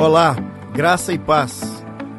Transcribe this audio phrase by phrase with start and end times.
[0.00, 0.36] Olá,
[0.72, 1.60] graça e paz.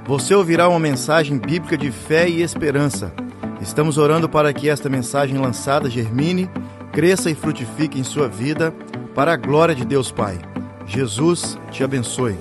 [0.05, 3.15] Você ouvirá uma mensagem bíblica de fé e esperança.
[3.61, 6.49] Estamos orando para que esta mensagem lançada germine,
[6.91, 8.75] cresça e frutifique em sua vida,
[9.15, 10.37] para a glória de Deus Pai.
[10.85, 12.37] Jesus te abençoe.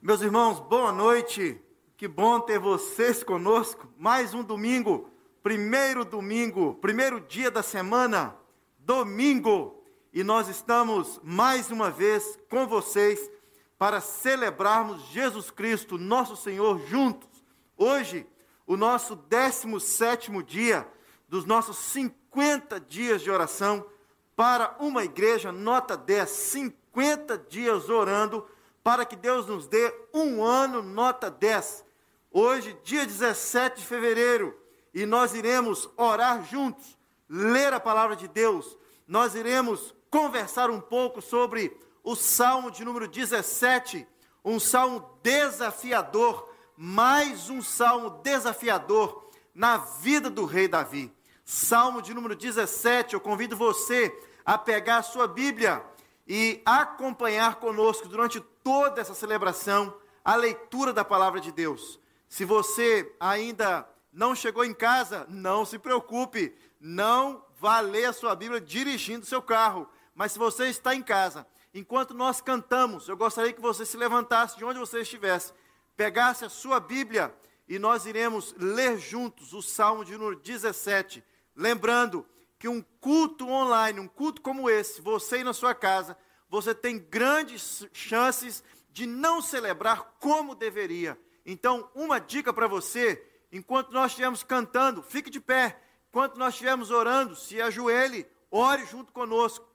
[0.00, 1.60] Meus irmãos, boa noite.
[1.94, 3.86] Que bom ter vocês conosco.
[3.98, 5.10] Mais um domingo,
[5.42, 8.34] primeiro domingo, primeiro dia da semana,
[8.78, 9.84] domingo.
[10.10, 13.30] E nós estamos mais uma vez com vocês
[13.78, 17.28] para celebrarmos Jesus Cristo, nosso Senhor, juntos.
[17.76, 18.26] Hoje,
[18.66, 20.86] o nosso 17 dia
[21.28, 23.86] dos nossos 50 dias de oração
[24.34, 28.44] para uma igreja, nota 10, 50 dias orando
[28.82, 31.84] para que Deus nos dê um ano, nota 10.
[32.32, 34.58] Hoje, dia 17 de fevereiro,
[34.92, 36.98] e nós iremos orar juntos,
[37.28, 38.76] ler a palavra de Deus,
[39.06, 41.76] nós iremos conversar um pouco sobre
[42.08, 44.08] o salmo de número 17,
[44.42, 51.12] um salmo desafiador, mais um salmo desafiador na vida do rei Davi.
[51.44, 54.10] Salmo de número 17, eu convido você
[54.42, 55.84] a pegar a sua Bíblia
[56.26, 62.00] e acompanhar conosco durante toda essa celebração a leitura da palavra de Deus.
[62.26, 68.34] Se você ainda não chegou em casa, não se preocupe, não vá ler a sua
[68.34, 69.86] Bíblia dirigindo seu carro.
[70.14, 71.46] Mas se você está em casa,
[71.78, 75.52] enquanto nós cantamos, eu gostaria que você se levantasse de onde você estivesse,
[75.96, 77.34] pegasse a sua Bíblia
[77.68, 81.22] e nós iremos ler juntos o Salmo de número 17.
[81.54, 82.26] Lembrando
[82.58, 86.16] que um culto online, um culto como esse, você e na sua casa,
[86.48, 91.18] você tem grandes chances de não celebrar como deveria.
[91.44, 93.22] Então, uma dica para você,
[93.52, 95.80] enquanto nós estivermos cantando, fique de pé.
[96.08, 99.68] Enquanto nós estivermos orando, se ajoelhe, ore junto conosco.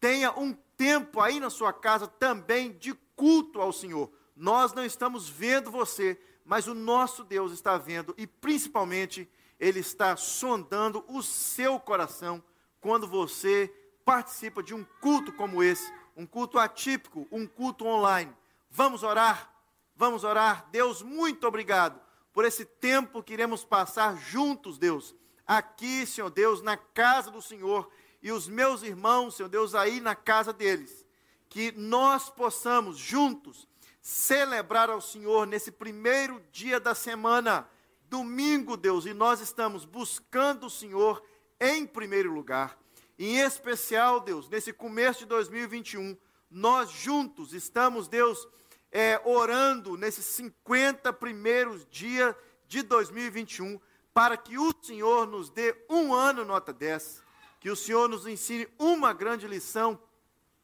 [0.00, 4.10] Tenha um tempo aí na sua casa também de culto ao Senhor.
[4.34, 9.28] Nós não estamos vendo você, mas o nosso Deus está vendo e principalmente
[9.58, 12.42] ele está sondando o seu coração
[12.80, 13.72] quando você
[14.04, 18.32] participa de um culto como esse, um culto atípico, um culto online.
[18.70, 19.50] Vamos orar?
[19.96, 20.68] Vamos orar.
[20.70, 21.98] Deus, muito obrigado
[22.32, 25.14] por esse tempo que iremos passar juntos, Deus,
[25.46, 27.90] aqui, Senhor Deus, na casa do Senhor
[28.26, 31.06] e os meus irmãos, Senhor Deus, aí na casa deles,
[31.48, 33.68] que nós possamos juntos
[34.02, 37.70] celebrar ao Senhor nesse primeiro dia da semana,
[38.10, 41.22] domingo, Deus, e nós estamos buscando o Senhor
[41.60, 42.76] em primeiro lugar.
[43.16, 46.16] Em especial, Deus, nesse começo de 2021,
[46.50, 48.48] nós juntos estamos, Deus,
[48.90, 52.34] é, orando nesses 50 primeiros dias
[52.66, 53.80] de 2021,
[54.12, 57.24] para que o Senhor nos dê um ano nota 10
[57.60, 59.98] que o Senhor nos ensine uma grande lição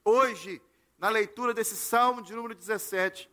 [0.05, 0.61] hoje,
[0.99, 3.29] na leitura desse salmo de número 17.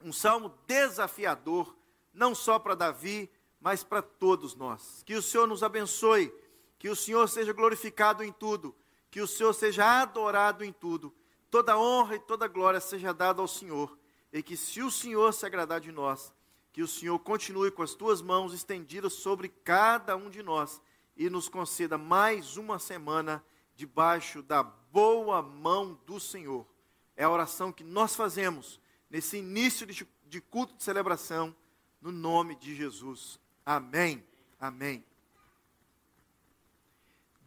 [0.00, 1.76] Um salmo desafiador,
[2.12, 5.02] não só para Davi, mas para todos nós.
[5.06, 6.34] Que o Senhor nos abençoe,
[6.78, 8.74] que o Senhor seja glorificado em tudo,
[9.10, 11.14] que o Senhor seja adorado em tudo.
[11.50, 13.96] Toda honra e toda glória seja dada ao Senhor.
[14.32, 16.32] E que, se o Senhor se agradar de nós,
[16.72, 20.80] que o Senhor continue com as tuas mãos estendidas sobre cada um de nós
[21.26, 23.44] e nos conceda mais uma semana
[23.76, 26.66] debaixo da boa mão do Senhor.
[27.14, 31.54] É a oração que nós fazemos nesse início de culto de celebração,
[32.00, 33.38] no nome de Jesus.
[33.64, 34.26] Amém.
[34.58, 35.04] Amém.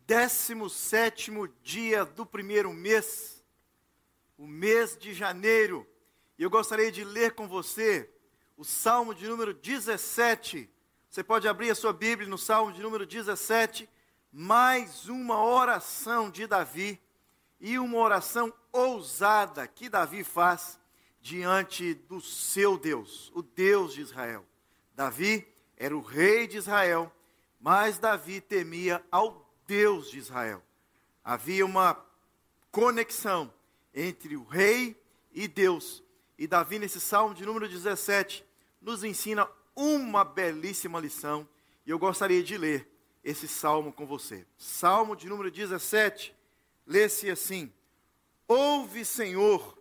[0.08, 1.32] 17
[1.62, 3.44] dia do primeiro mês,
[4.38, 5.86] o mês de janeiro.
[6.40, 8.10] E eu gostaria de ler com você
[8.56, 10.70] o Salmo de número 17
[11.16, 13.88] você pode abrir a sua Bíblia no Salmo de número 17,
[14.34, 17.00] mais uma oração de Davi
[17.58, 20.78] e uma oração ousada que Davi faz
[21.22, 24.46] diante do seu Deus, o Deus de Israel.
[24.94, 27.10] Davi era o rei de Israel,
[27.62, 30.62] mas Davi temia ao Deus de Israel.
[31.24, 31.98] Havia uma
[32.70, 33.54] conexão
[33.94, 35.02] entre o rei
[35.32, 36.04] e Deus.
[36.38, 38.46] E Davi, nesse salmo de número 17,
[38.82, 41.48] nos ensina uma belíssima lição
[41.86, 42.90] e eu gostaria de ler
[43.24, 44.46] esse salmo com você.
[44.58, 46.36] Salmo de número 17,
[46.86, 47.72] lê-se assim:
[48.48, 49.78] Ouve, Senhor,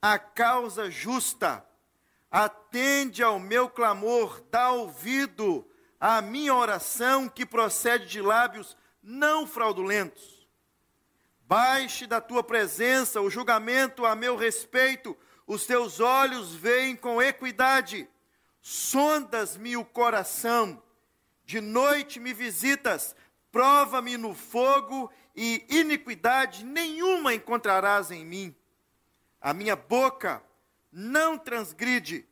[0.00, 1.64] a causa justa,
[2.30, 5.68] atende ao meu clamor, dá ouvido
[6.00, 10.48] à minha oração que procede de lábios não fraudulentos.
[11.46, 15.16] Baixe da tua presença o julgamento a meu respeito,
[15.46, 18.08] os teus olhos veem com equidade
[18.66, 20.82] sondas-me o coração,
[21.44, 23.14] de noite me visitas,
[23.52, 28.56] prova-me no fogo e iniquidade nenhuma encontrarás em mim.
[29.38, 30.42] A minha boca
[30.90, 32.26] não transgride.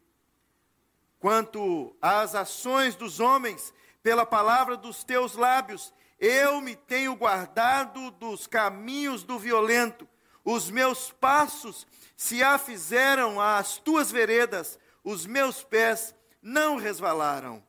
[1.21, 8.47] Quanto às ações dos homens, pela palavra dos teus lábios, eu me tenho guardado dos
[8.47, 10.09] caminhos do violento.
[10.43, 11.87] Os meus passos
[12.17, 17.63] se afizeram às tuas veredas, os meus pés não resvalaram.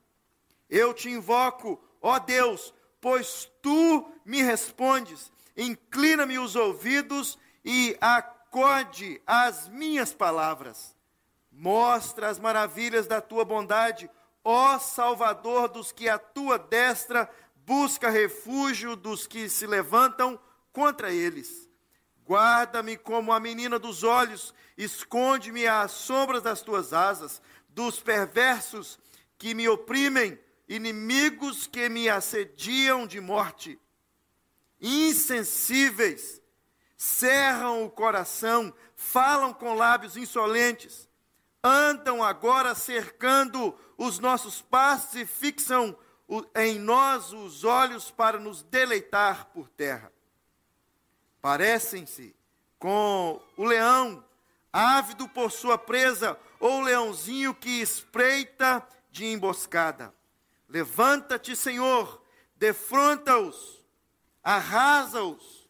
[0.69, 5.31] Eu te invoco, ó Deus, pois tu me respondes.
[5.55, 10.95] Inclina-me os ouvidos e acode às minhas palavras.
[11.51, 14.09] Mostra as maravilhas da tua bondade,
[14.43, 17.29] ó Salvador dos que a tua destra
[17.65, 20.39] busca refúgio dos que se levantam
[20.71, 21.69] contra eles.
[22.25, 27.41] Guarda-me como a menina dos olhos, esconde-me às sombras das tuas asas,
[27.73, 28.99] dos perversos
[29.37, 33.79] que me oprimem, inimigos que me assediam de morte.
[34.79, 36.41] Insensíveis,
[36.95, 41.09] cerram o coração, falam com lábios insolentes,
[41.63, 45.97] andam agora cercando os nossos passos e fixam
[46.55, 50.11] em nós os olhos para nos deleitar por terra.
[51.41, 52.35] Parecem-se
[52.79, 54.23] com o leão,
[54.73, 60.13] ávido por sua presa, ou leãozinho que espreita de emboscada.
[60.67, 62.23] Levanta-te, Senhor,
[62.55, 63.85] defronta-os,
[64.43, 65.69] arrasa-os,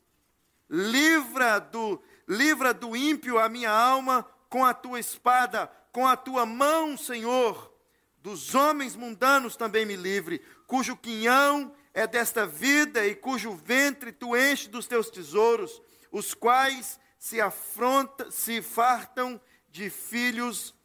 [0.70, 6.46] livra do, livra do ímpio a minha alma com a tua espada, com a tua
[6.46, 7.74] mão, Senhor.
[8.20, 14.38] Dos homens mundanos também me livre, cujo quinhão é desta vida e cujo ventre tu
[14.38, 19.40] enche dos teus tesouros, os quais se afronta, se fartam
[19.70, 20.76] de filhos,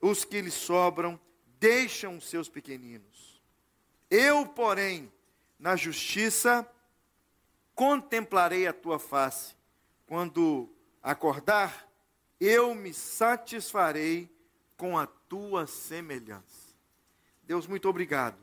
[0.00, 1.20] os que lhes sobram
[1.60, 3.40] deixam os seus pequeninos.
[4.10, 5.12] Eu, porém,
[5.56, 6.68] na justiça,
[7.76, 9.54] contemplarei a tua face.
[10.04, 10.68] Quando
[11.00, 11.88] acordar,
[12.40, 14.28] eu me satisfarei
[14.76, 16.74] com a tua semelhança.
[17.44, 18.36] Deus, muito obrigado,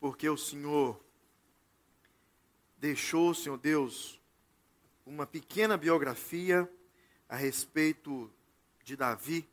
[0.00, 1.00] porque o Senhor
[2.78, 4.15] deixou, Senhor Deus,
[5.06, 6.68] uma pequena biografia
[7.28, 8.30] a respeito
[8.82, 9.48] de Davi,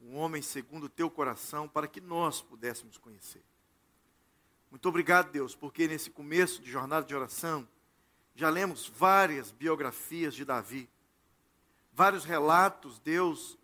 [0.00, 3.42] um homem segundo o teu coração, para que nós pudéssemos conhecer.
[4.70, 7.66] Muito obrigado, Deus, porque nesse começo de jornada de oração,
[8.34, 10.88] já lemos várias biografias de Davi,
[11.92, 13.58] vários relatos, Deus,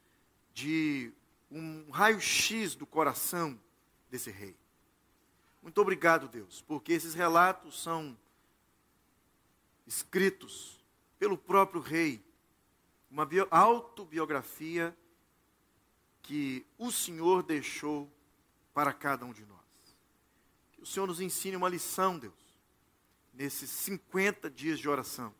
[0.55, 1.12] de
[1.50, 3.61] um raio-x do coração
[4.11, 4.57] desse rei.
[5.62, 8.19] Muito obrigado, Deus, porque esses relatos são
[9.87, 10.84] escritos
[11.19, 12.25] pelo próprio rei,
[13.11, 14.96] uma autobiografia
[16.22, 18.11] que o Senhor deixou
[18.72, 19.61] para cada um de nós.
[20.72, 22.32] Que o Senhor nos ensine uma lição, Deus,
[23.32, 25.34] nesses 50 dias de oração,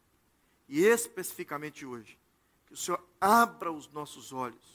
[0.69, 2.19] e especificamente hoje.
[2.67, 4.75] Que o Senhor abra os nossos olhos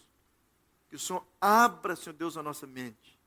[0.89, 3.17] que o Senhor abra, Senhor Deus, a nossa mente.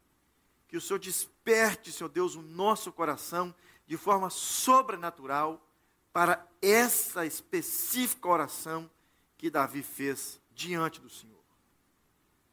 [0.67, 3.55] Que o Senhor desperte, Senhor Deus, o nosso coração
[3.87, 5.65] de forma sobrenatural
[6.13, 8.91] para essa específica oração
[9.39, 11.43] que Davi fez diante do Senhor.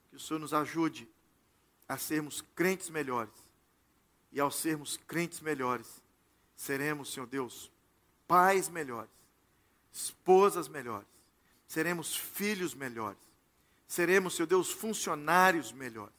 [0.09, 1.07] Que o Senhor nos ajude
[1.87, 3.33] a sermos crentes melhores.
[4.31, 5.87] E ao sermos crentes melhores,
[6.55, 7.71] seremos, Senhor Deus,
[8.27, 9.09] pais melhores,
[9.91, 11.07] esposas melhores,
[11.67, 13.17] seremos filhos melhores
[13.89, 16.13] seremos, Senhor Deus, funcionários melhores,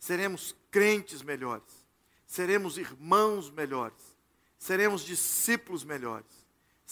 [0.00, 1.86] seremos crentes melhores,
[2.26, 4.16] seremos irmãos melhores,
[4.58, 6.26] seremos discípulos melhores,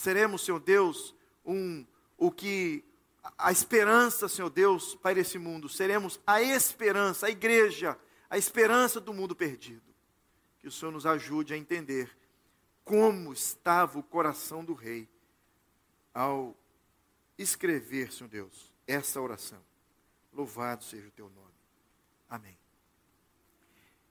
[0.02, 1.87] seremos, Senhor Deus, um,
[2.18, 2.85] o que
[3.38, 7.97] a esperança, Senhor Deus, para esse mundo, seremos a esperança, a igreja,
[8.28, 9.82] a esperança do mundo perdido.
[10.59, 12.11] Que o Senhor nos ajude a entender
[12.85, 15.09] como estava o coração do rei
[16.12, 16.56] ao
[17.38, 19.62] escrever, Senhor Deus, essa oração.
[20.32, 21.54] Louvado seja o teu nome.
[22.28, 22.59] Amém.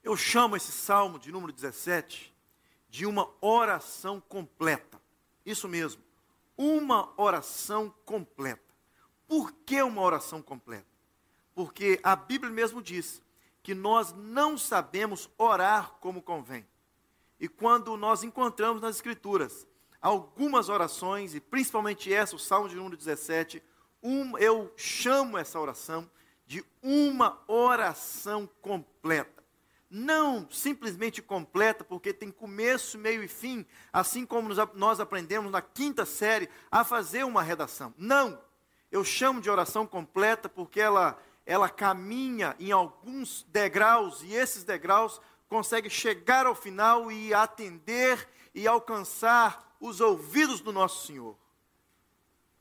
[0.02, 2.34] Eu chamo esse salmo de número 17
[2.90, 5.01] de uma oração completa.
[5.52, 6.02] Isso mesmo,
[6.58, 8.64] uma oração completa.
[9.28, 10.88] Por que uma oração completa?
[11.54, 13.22] Porque a Bíblia mesmo diz
[13.62, 16.66] que nós não sabemos orar como convém.
[17.40, 19.68] E quando nós encontramos nas Escrituras
[20.02, 23.62] algumas orações, e principalmente essa, o Salmo de número 17,
[24.02, 26.10] um, eu chamo essa oração
[26.48, 29.41] de uma oração completa.
[29.94, 36.06] Não simplesmente completa, porque tem começo, meio e fim, assim como nós aprendemos na quinta
[36.06, 37.94] série a fazer uma redação.
[37.98, 38.42] Não!
[38.90, 45.20] Eu chamo de oração completa porque ela, ela caminha em alguns degraus e esses degraus
[45.50, 51.38] consegue chegar ao final e atender e alcançar os ouvidos do nosso Senhor.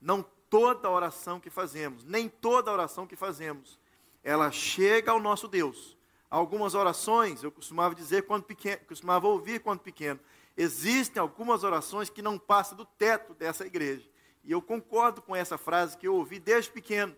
[0.00, 3.78] Não toda oração que fazemos, nem toda oração que fazemos,
[4.20, 5.96] ela chega ao nosso Deus.
[6.30, 10.20] Algumas orações, eu costumava dizer quando pequeno, costumava ouvir quando pequeno,
[10.56, 14.08] existem algumas orações que não passam do teto dessa igreja.
[14.44, 17.16] E eu concordo com essa frase que eu ouvi desde pequeno.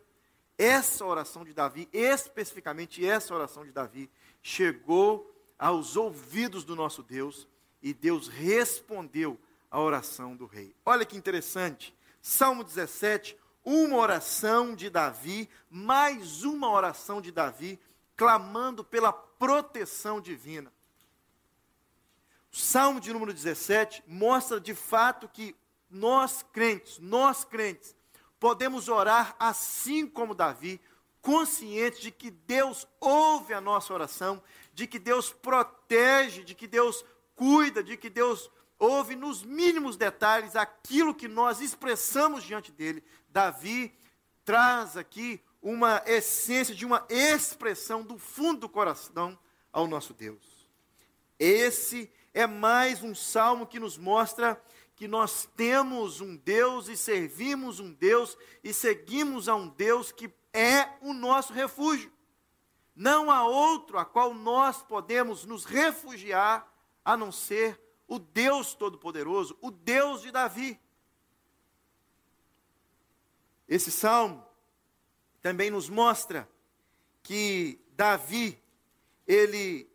[0.57, 4.11] Essa oração de Davi, especificamente essa oração de Davi,
[4.42, 7.47] chegou aos ouvidos do nosso Deus
[7.83, 9.38] e Deus respondeu
[9.71, 10.75] a oração do rei.
[10.85, 11.95] Olha que interessante.
[12.21, 17.78] Salmo 17, uma oração de Davi, mais uma oração de Davi,
[18.16, 20.73] clamando pela proteção divina.
[22.52, 25.57] O Salmo de número 17 mostra de fato que
[25.90, 27.95] nós crentes, nós crentes,
[28.38, 30.81] podemos orar assim como Davi,
[31.21, 34.42] conscientes de que Deus ouve a nossa oração,
[34.75, 37.04] de que Deus protege, de que Deus
[37.35, 43.02] cuida, de que Deus ouve nos mínimos detalhes aquilo que nós expressamos diante dele.
[43.28, 43.97] Davi
[44.45, 49.38] traz aqui uma essência de uma expressão do fundo do coração
[49.73, 50.69] ao nosso Deus.
[51.38, 54.61] Esse é mais um salmo que nos mostra
[54.97, 60.33] que nós temos um Deus e servimos um Deus e seguimos a um Deus que
[60.52, 62.12] é o nosso refúgio.
[62.95, 66.71] Não há outro a qual nós podemos nos refugiar
[67.04, 70.78] a não ser o Deus Todo-Poderoso, o Deus de Davi.
[73.66, 74.47] Esse salmo
[75.43, 76.49] também nos mostra
[77.23, 78.59] que Davi,
[79.27, 79.91] ele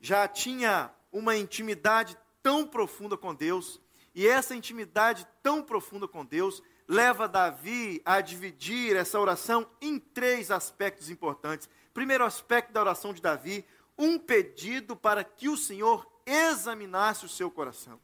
[0.00, 3.80] já tinha uma intimidade tão profunda com Deus,
[4.14, 10.50] e essa intimidade tão profunda com Deus leva Davi a dividir essa oração em três
[10.50, 11.68] aspectos importantes.
[11.94, 13.64] Primeiro aspecto da oração de Davi,
[13.96, 18.00] um pedido para que o Senhor examinasse o seu coração.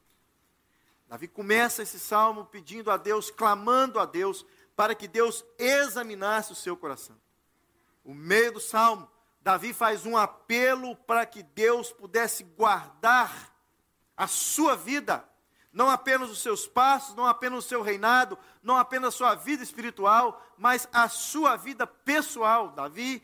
[1.08, 4.44] Davi começa esse salmo pedindo a Deus, clamando a Deus,
[4.76, 7.16] para que Deus examinasse o seu coração.
[8.04, 13.52] O meio do salmo, Davi faz um apelo para que Deus pudesse guardar
[14.16, 15.26] a sua vida
[15.76, 19.62] não apenas os seus passos, não apenas o seu reinado, não apenas a sua vida
[19.62, 22.70] espiritual, mas a sua vida pessoal.
[22.70, 23.22] Davi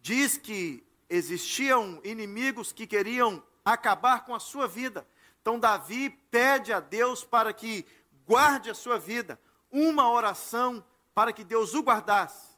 [0.00, 5.04] diz que existiam inimigos que queriam acabar com a sua vida.
[5.42, 7.84] Então, Davi pede a Deus para que
[8.24, 9.36] guarde a sua vida,
[9.70, 10.84] uma oração
[11.14, 12.50] para que Deus o guardasse.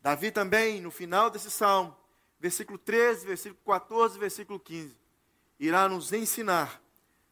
[0.00, 1.96] Davi também, no final desse salmo,
[2.38, 4.96] versículo 13, versículo 14, versículo 15,
[5.58, 6.80] irá nos ensinar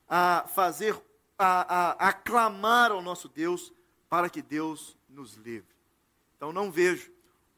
[0.09, 1.00] a fazer,
[1.38, 3.73] a, a, a clamar ao nosso Deus
[4.09, 5.75] para que Deus nos livre.
[6.37, 7.12] Então não vejo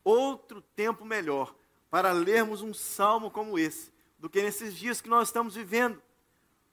[0.05, 1.55] outro tempo melhor
[1.91, 6.03] para lermos um salmo como esse do que nesses dias que nós estamos vivendo.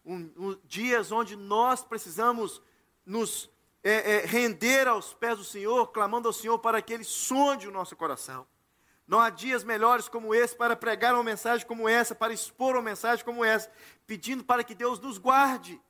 [0.06, 2.62] Um, um, dias onde nós precisamos
[3.06, 3.50] nos
[3.84, 7.72] é, é, render aos pés do Senhor, clamando ao Senhor para que Ele sonde o
[7.72, 8.48] nosso coração.
[9.06, 12.82] Não há dias melhores como esse para pregar uma mensagem como essa, para expor uma
[12.82, 13.70] mensagem como essa,
[14.08, 15.82] pedindo para que Deus nos guarde.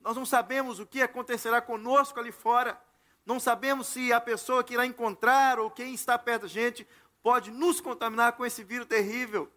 [0.00, 2.80] Nós não sabemos o que acontecerá conosco ali fora,
[3.24, 6.86] não sabemos se a pessoa que irá encontrar ou quem está perto da gente
[7.22, 9.52] pode nos contaminar com esse vírus terrível.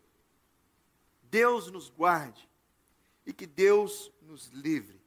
[1.23, 2.47] Deus nos guarde
[3.25, 5.04] e que Deus nos livre.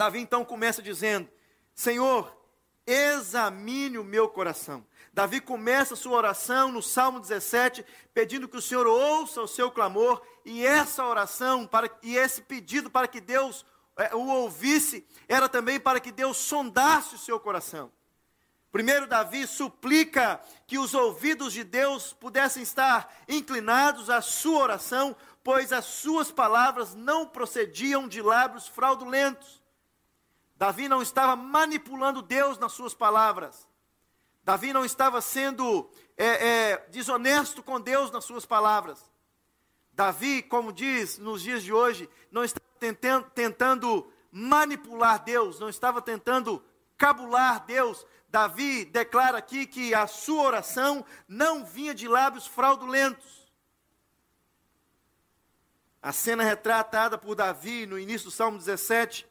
[0.00, 1.28] Davi então começa dizendo:
[1.74, 2.34] Senhor,
[2.86, 4.82] examine o meu coração.
[5.12, 9.70] Davi começa a sua oração no Salmo 17, pedindo que o Senhor ouça o seu
[9.70, 15.50] clamor, e essa oração para, e esse pedido para que Deus é, o ouvisse, era
[15.50, 17.92] também para que Deus sondasse o seu coração.
[18.72, 25.14] Primeiro, Davi suplica que os ouvidos de Deus pudessem estar inclinados à sua oração,
[25.44, 29.59] pois as suas palavras não procediam de lábios fraudulentos.
[30.60, 33.66] Davi não estava manipulando Deus nas suas palavras.
[34.44, 39.10] Davi não estava sendo é, é, desonesto com Deus nas suas palavras.
[39.90, 46.02] Davi, como diz nos dias de hoje, não estava tentando, tentando manipular Deus, não estava
[46.02, 46.62] tentando
[46.94, 48.06] cabular Deus.
[48.28, 53.50] Davi declara aqui que a sua oração não vinha de lábios fraudulentos.
[56.02, 59.29] A cena retratada por Davi no início do Salmo 17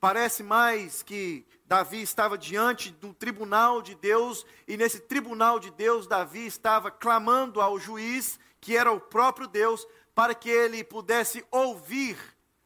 [0.00, 6.06] parece mais que Davi estava diante do tribunal de Deus, e nesse tribunal de Deus,
[6.06, 12.16] Davi estava clamando ao juiz, que era o próprio Deus, para que ele pudesse ouvir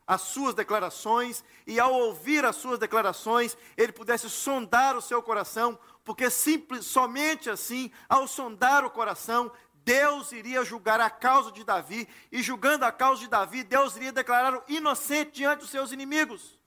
[0.06, 5.78] as suas declarações, e ao ouvir as suas declarações, ele pudesse sondar o seu coração,
[6.04, 9.50] porque simples, somente assim, ao sondar o coração,
[9.84, 14.12] Deus iria julgar a causa de Davi, e julgando a causa de Davi, Deus iria
[14.12, 16.61] declarar o inocente diante dos seus inimigos.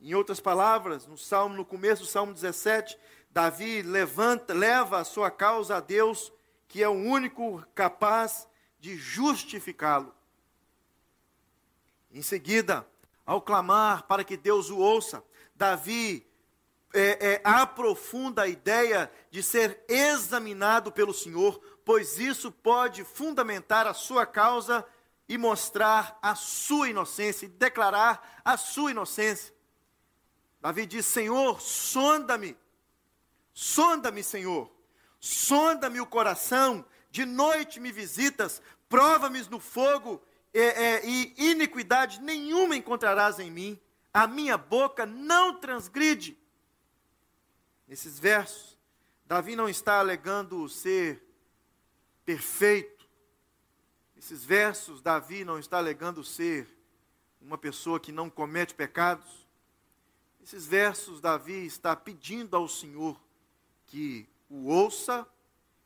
[0.00, 2.96] Em outras palavras, no salmo no começo do Salmo 17,
[3.30, 6.32] Davi levanta, leva a sua causa a Deus,
[6.68, 8.46] que é o único capaz
[8.78, 10.14] de justificá-lo.
[12.12, 12.86] Em seguida,
[13.26, 15.22] ao clamar para que Deus o ouça,
[15.54, 16.24] Davi
[16.94, 23.94] é, é, aprofunda a ideia de ser examinado pelo Senhor, pois isso pode fundamentar a
[23.94, 24.86] sua causa
[25.28, 29.57] e mostrar a sua inocência, e declarar a sua inocência.
[30.60, 32.56] Davi diz: Senhor, sonda-me,
[33.52, 34.70] sonda-me, Senhor,
[35.20, 40.22] sonda-me o coração, de noite me visitas, prova-me no fogo,
[40.52, 43.80] é, é, e iniquidade nenhuma encontrarás em mim,
[44.12, 46.36] a minha boca não transgride.
[47.86, 48.76] Nesses versos,
[49.24, 51.22] Davi não está alegando ser
[52.24, 52.98] perfeito,
[54.18, 56.68] esses versos, Davi não está alegando ser
[57.40, 59.47] uma pessoa que não comete pecados.
[60.48, 63.20] Esses versos, Davi está pedindo ao Senhor
[63.86, 65.28] que o ouça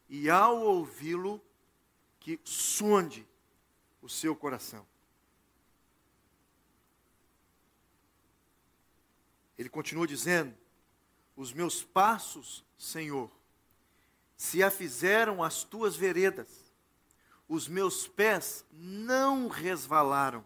[0.08, 1.42] e, ao ouvi-lo,
[2.20, 3.26] que sonde
[4.00, 4.86] o seu coração.
[9.58, 10.56] Ele continua dizendo:
[11.34, 13.28] Os meus passos, Senhor,
[14.36, 16.72] se afizeram as tuas veredas
[17.52, 20.42] os meus pés não resvalaram.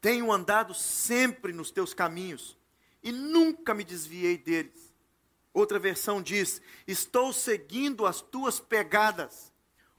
[0.00, 2.56] Tenho andado sempre nos teus caminhos
[3.02, 4.94] e nunca me desviei deles.
[5.52, 9.52] Outra versão diz: Estou seguindo as tuas pegadas,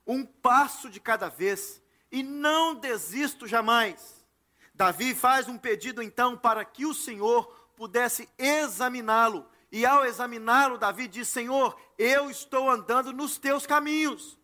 [0.05, 1.81] um passo de cada vez,
[2.11, 4.25] e não desisto jamais.
[4.73, 11.07] Davi faz um pedido então para que o Senhor pudesse examiná-lo e ao examiná-lo, Davi
[11.07, 14.37] diz: Senhor, eu estou andando nos teus caminhos,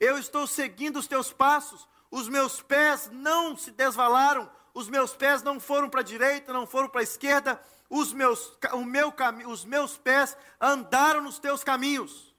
[0.00, 5.42] eu estou seguindo os teus passos, os meus pés não se desvalaram, os meus pés
[5.42, 9.12] não foram para a direita, não foram para a esquerda, os meus, o meu,
[9.46, 12.34] os meus pés andaram nos teus caminhos.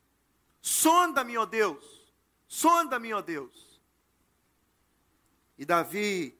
[0.61, 2.11] Sonda-me, ó Deus,
[2.47, 3.81] sonda-me, ó Deus.
[5.57, 6.39] E Davi,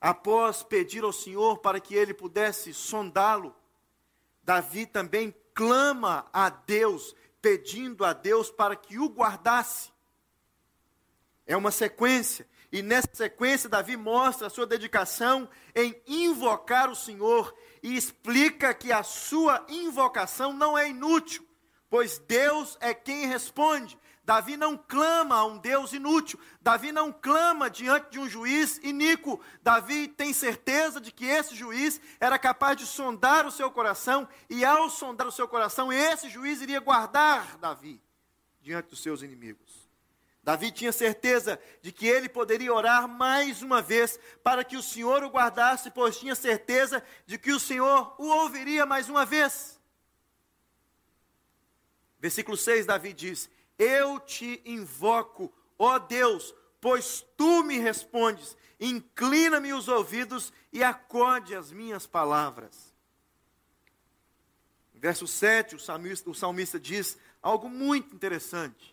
[0.00, 3.56] após pedir ao Senhor para que ele pudesse sondá-lo,
[4.42, 9.90] Davi também clama a Deus, pedindo a Deus para que o guardasse.
[11.46, 17.54] É uma sequência, e nessa sequência, Davi mostra a sua dedicação em invocar o Senhor
[17.82, 21.46] e explica que a sua invocação não é inútil,
[21.90, 23.98] pois Deus é quem responde.
[24.24, 26.40] Davi não clama a um Deus inútil.
[26.62, 29.38] Davi não clama diante de um juiz iníquo.
[29.62, 34.64] Davi tem certeza de que esse juiz era capaz de sondar o seu coração, e
[34.64, 38.00] ao sondar o seu coração, esse juiz iria guardar Davi
[38.62, 39.81] diante dos seus inimigos.
[40.42, 45.22] Davi tinha certeza de que ele poderia orar mais uma vez para que o Senhor
[45.22, 49.80] o guardasse, pois tinha certeza de que o Senhor o ouviria mais uma vez.
[52.18, 58.56] Versículo 6, Davi diz: eu te invoco, ó Deus, pois tu me respondes.
[58.78, 62.92] Inclina-me os ouvidos e acorde as minhas palavras.
[64.94, 68.91] Verso 7, o salmista, o salmista diz algo muito interessante.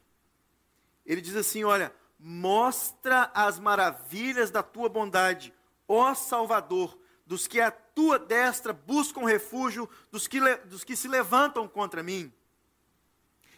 [1.09, 5.51] Ele diz assim: Olha, mostra as maravilhas da tua bondade,
[5.87, 6.95] ó Salvador,
[7.25, 12.31] dos que a tua destra buscam refúgio, dos que, dos que se levantam contra mim.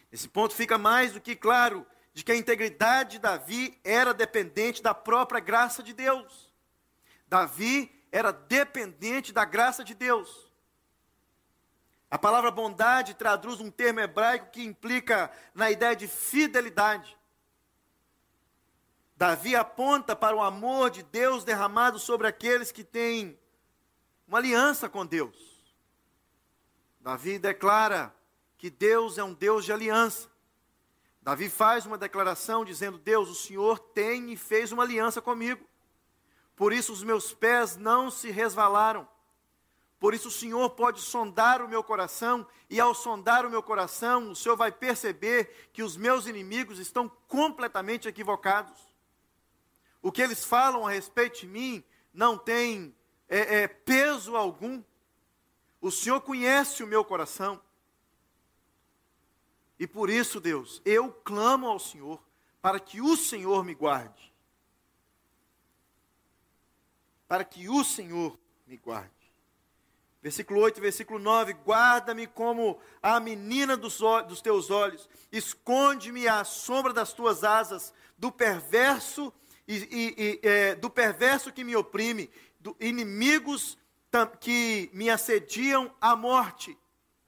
[0.09, 4.81] Esse ponto fica mais do que claro de que a integridade de Davi era dependente
[4.81, 6.49] da própria graça de Deus.
[7.27, 10.49] Davi era dependente da graça de Deus.
[12.09, 17.17] A palavra bondade traduz um termo hebraico que implica na ideia de fidelidade.
[19.21, 23.38] Davi aponta para o amor de Deus derramado sobre aqueles que têm
[24.27, 25.38] uma aliança com Deus.
[26.99, 28.12] Davi declara
[28.57, 30.27] que Deus é um Deus de aliança.
[31.21, 35.63] Davi faz uma declaração dizendo: Deus, o Senhor tem e fez uma aliança comigo.
[36.55, 39.07] Por isso os meus pés não se resvalaram.
[39.99, 44.31] Por isso o Senhor pode sondar o meu coração, e ao sondar o meu coração,
[44.31, 48.90] o Senhor vai perceber que os meus inimigos estão completamente equivocados.
[50.01, 51.83] O que eles falam a respeito de mim
[52.13, 52.95] não tem
[53.29, 54.83] é, é, peso algum.
[55.79, 57.61] O Senhor conhece o meu coração.
[59.79, 62.21] E por isso, Deus, eu clamo ao Senhor
[62.61, 64.31] para que o Senhor me guarde.
[67.27, 68.37] Para que o Senhor
[68.67, 69.09] me guarde.
[70.21, 76.93] Versículo 8, versículo 9: Guarda-me como a menina dos, dos teus olhos, esconde-me à sombra
[76.93, 79.33] das tuas asas, do perverso
[79.75, 82.29] e, e, é, do perverso que me oprime,
[82.60, 83.77] do inimigos
[84.39, 86.77] que me assediam à morte.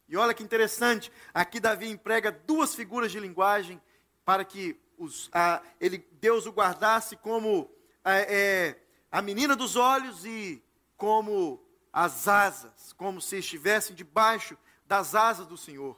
[0.08, 3.82] E olha que interessante, aqui Davi emprega duas figuras de linguagem
[4.26, 7.70] para que os, a, ele, Deus o guardasse como
[8.04, 8.80] a, é,
[9.12, 10.64] a menina dos olhos e
[10.98, 15.98] como as asas, como se estivessem debaixo das asas do Senhor.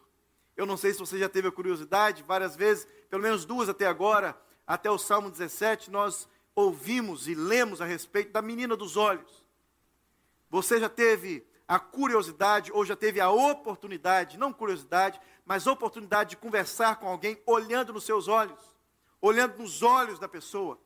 [0.55, 3.85] Eu não sei se você já teve a curiosidade, várias vezes, pelo menos duas até
[3.85, 9.45] agora, até o Salmo 17, nós ouvimos e lemos a respeito da menina dos olhos.
[10.49, 16.37] Você já teve a curiosidade ou já teve a oportunidade, não curiosidade, mas oportunidade de
[16.37, 18.59] conversar com alguém olhando nos seus olhos,
[19.21, 20.79] olhando nos olhos da pessoa.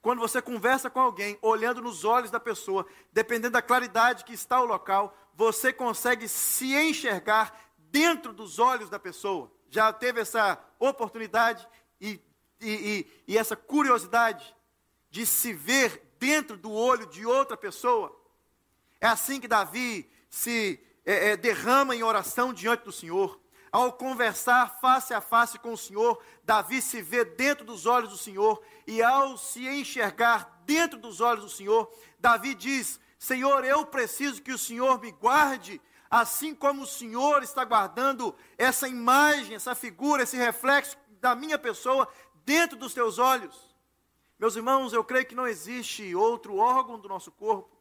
[0.00, 4.60] Quando você conversa com alguém olhando nos olhos da pessoa, dependendo da claridade que está
[4.60, 9.50] o local, você consegue se enxergar dentro dos olhos da pessoa.
[9.68, 11.66] Já teve essa oportunidade
[12.00, 12.20] e,
[12.60, 14.55] e, e, e essa curiosidade
[15.10, 18.14] de se ver dentro do olho de outra pessoa?
[19.00, 23.40] É assim que Davi se é, é, derrama em oração diante do Senhor.
[23.70, 28.16] Ao conversar face a face com o Senhor, Davi se vê dentro dos olhos do
[28.16, 34.40] Senhor, e ao se enxergar dentro dos olhos do Senhor, Davi diz: Senhor, eu preciso
[34.40, 40.22] que o Senhor me guarde, assim como o Senhor está guardando essa imagem, essa figura,
[40.22, 42.08] esse reflexo da minha pessoa
[42.44, 43.75] dentro dos teus olhos.
[44.38, 47.76] Meus irmãos, eu creio que não existe outro órgão do nosso corpo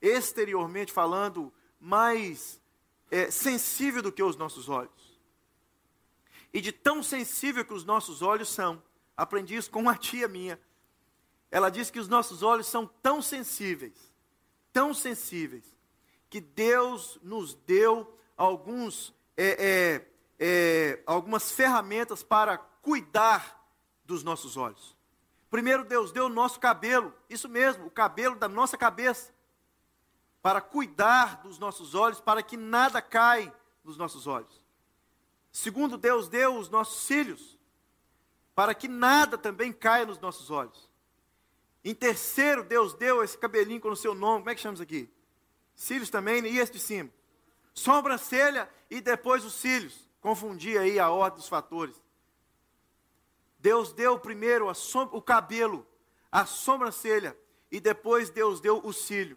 [0.00, 2.60] exteriormente falando, mais
[3.10, 5.20] é, sensível do que os nossos olhos.
[6.52, 8.82] E de tão sensível que os nossos olhos são,
[9.16, 10.60] aprendi isso com uma tia minha.
[11.50, 14.12] Ela disse que os nossos olhos são tão sensíveis,
[14.72, 15.64] tão sensíveis,
[16.28, 20.06] que Deus nos deu alguns, é, é,
[20.38, 23.64] é, algumas ferramentas para cuidar
[24.04, 24.95] dos nossos olhos.
[25.56, 29.32] Primeiro, Deus deu o nosso cabelo, isso mesmo, o cabelo da nossa cabeça
[30.42, 33.50] para cuidar dos nossos olhos, para que nada caia
[33.82, 34.62] nos nossos olhos.
[35.50, 37.58] Segundo, Deus deu os nossos cílios,
[38.54, 40.90] para que nada também caia nos nossos olhos.
[41.82, 44.82] Em terceiro, Deus deu esse cabelinho com o seu nome, como é que chama isso
[44.82, 45.10] aqui?
[45.74, 47.08] Cílios também, e esse de cima.
[47.72, 50.06] Sobrancelha e depois os cílios.
[50.20, 51.96] Confundi aí a ordem dos fatores.
[53.66, 54.70] Deus deu primeiro
[55.10, 55.84] o cabelo,
[56.30, 57.36] a sobrancelha,
[57.68, 59.36] e depois Deus deu o cílio.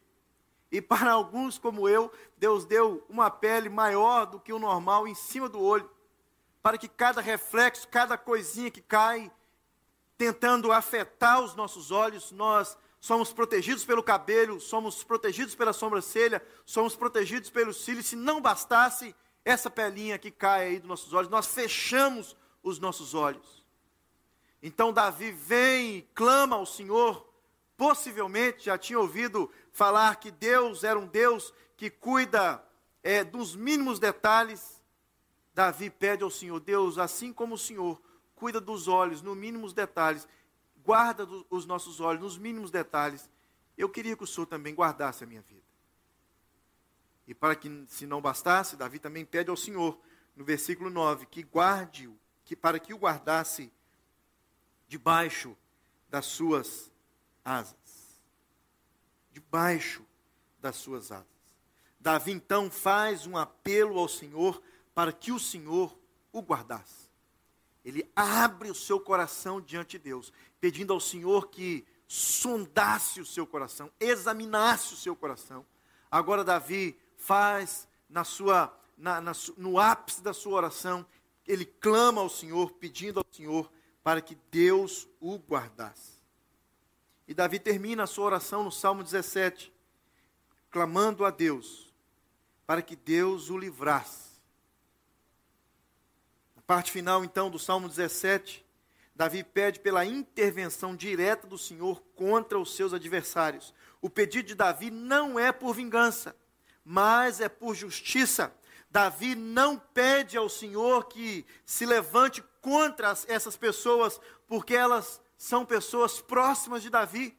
[0.72, 5.16] E para alguns como eu, Deus deu uma pele maior do que o normal em
[5.16, 5.90] cima do olho,
[6.62, 9.32] para que cada reflexo, cada coisinha que cai,
[10.16, 16.96] tentando afetar os nossos olhos, nós somos protegidos pelo cabelo, somos protegidos pela sobrancelha, somos
[16.96, 18.06] protegidos pelos cílios.
[18.06, 23.16] Se não bastasse essa pelinha que cai aí dos nossos olhos, nós fechamos os nossos
[23.16, 23.59] olhos.
[24.62, 27.28] Então Davi vem e clama ao Senhor,
[27.78, 32.64] possivelmente já tinha ouvido falar que Deus era um Deus que cuida
[33.02, 34.82] é, dos mínimos detalhes,
[35.54, 38.02] Davi pede ao Senhor, Deus, assim como o Senhor
[38.36, 40.28] cuida dos olhos, nos mínimos detalhes,
[40.84, 43.30] guarda do, os nossos olhos nos mínimos detalhes,
[43.78, 45.64] eu queria que o Senhor também guardasse a minha vida.
[47.28, 49.98] E para que, se não bastasse, Davi também pede ao Senhor,
[50.36, 53.72] no versículo 9, que guarde-o, que para que o guardasse
[54.90, 55.56] debaixo
[56.10, 56.92] das suas
[57.46, 57.80] asas
[59.40, 60.06] debaixo
[60.60, 61.26] das suas asas.
[62.00, 64.62] Davi então faz um apelo ao Senhor
[64.94, 65.98] para que o Senhor
[66.32, 67.10] o guardasse.
[67.84, 73.48] Ele abre o seu coração diante de Deus, pedindo ao Senhor que sondasse o seu
[73.48, 75.66] coração, examinasse o seu coração.
[76.12, 81.06] Agora Davi faz na sua, na, na, no ápice da sua oração,
[81.48, 83.72] ele clama ao Senhor, pedindo ao Senhor
[84.10, 86.14] para que Deus o guardasse.
[87.28, 89.72] E Davi termina a sua oração no Salmo 17,
[90.72, 91.94] clamando a Deus
[92.66, 94.30] para que Deus o livrasse.
[96.56, 98.66] Na parte final, então, do Salmo 17,
[99.14, 103.76] Davi pede pela intervenção direta do Senhor contra os seus adversários.
[104.02, 106.36] O pedido de Davi não é por vingança,
[106.84, 108.52] mas é por justiça.
[108.90, 116.20] Davi não pede ao Senhor que se levante contra essas pessoas, porque elas são pessoas
[116.20, 117.38] próximas de Davi.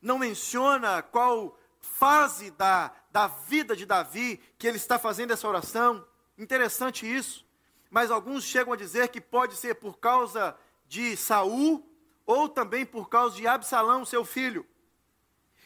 [0.00, 6.06] Não menciona qual fase da, da vida de Davi que ele está fazendo essa oração.
[6.38, 7.46] Interessante isso.
[7.90, 11.86] Mas alguns chegam a dizer que pode ser por causa de Saul
[12.24, 14.66] ou também por causa de Absalão, seu filho.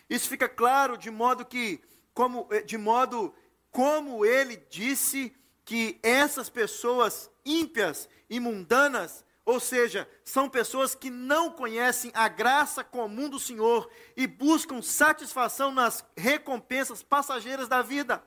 [0.09, 1.81] Isso fica claro de modo que,
[2.13, 3.35] como, eh, de modo
[3.71, 11.51] como ele disse que essas pessoas ímpias e mundanas Ou seja, são pessoas que não
[11.51, 18.25] conhecem a graça comum do Senhor e buscam satisfação nas recompensas passageiras da vida.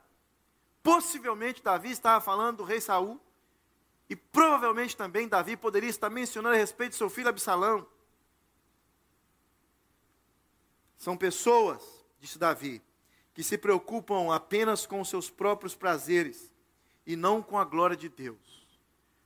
[0.84, 3.20] Possivelmente Davi estava falando do rei Saul,
[4.10, 7.86] e provavelmente também Davi poderia estar mencionando a respeito de seu filho Absalão.
[10.98, 11.82] São pessoas,
[12.20, 12.82] disse Davi,
[13.34, 16.52] que se preocupam apenas com seus próprios prazeres
[17.08, 18.68] e não com a glória de Deus.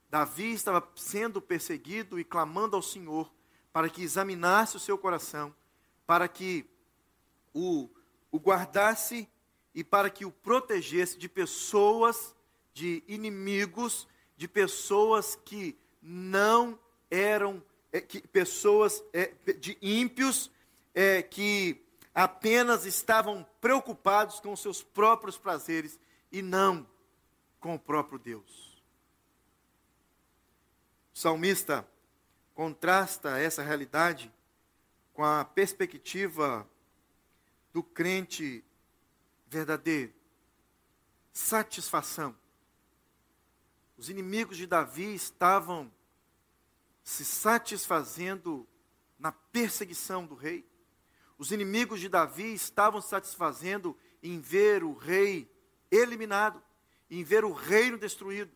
[0.07, 3.33] Davi estava sendo perseguido e clamando ao Senhor
[3.73, 5.53] para que examinasse o seu coração,
[6.05, 6.69] para que
[7.51, 7.89] o,
[8.31, 9.27] o guardasse
[9.73, 12.35] e para que o protegesse de pessoas,
[12.71, 16.77] de inimigos, de pessoas que não
[17.09, 20.51] eram, é, que, pessoas é, de ímpios,
[20.93, 25.99] é, que apenas estavam preocupados com seus próprios prazeres
[26.31, 26.85] e não
[27.61, 28.83] com o próprio Deus.
[31.13, 31.87] O salmista
[32.53, 34.33] contrasta essa realidade
[35.13, 36.67] com a perspectiva
[37.71, 38.65] do crente
[39.47, 40.13] verdadeiro.
[41.31, 42.35] Satisfação.
[43.97, 45.91] Os inimigos de Davi estavam
[47.03, 48.67] se satisfazendo
[49.19, 50.67] na perseguição do rei.
[51.37, 55.49] Os inimigos de Davi estavam satisfazendo em ver o rei
[55.89, 56.61] eliminado,
[57.11, 58.49] em ver o reino destruído.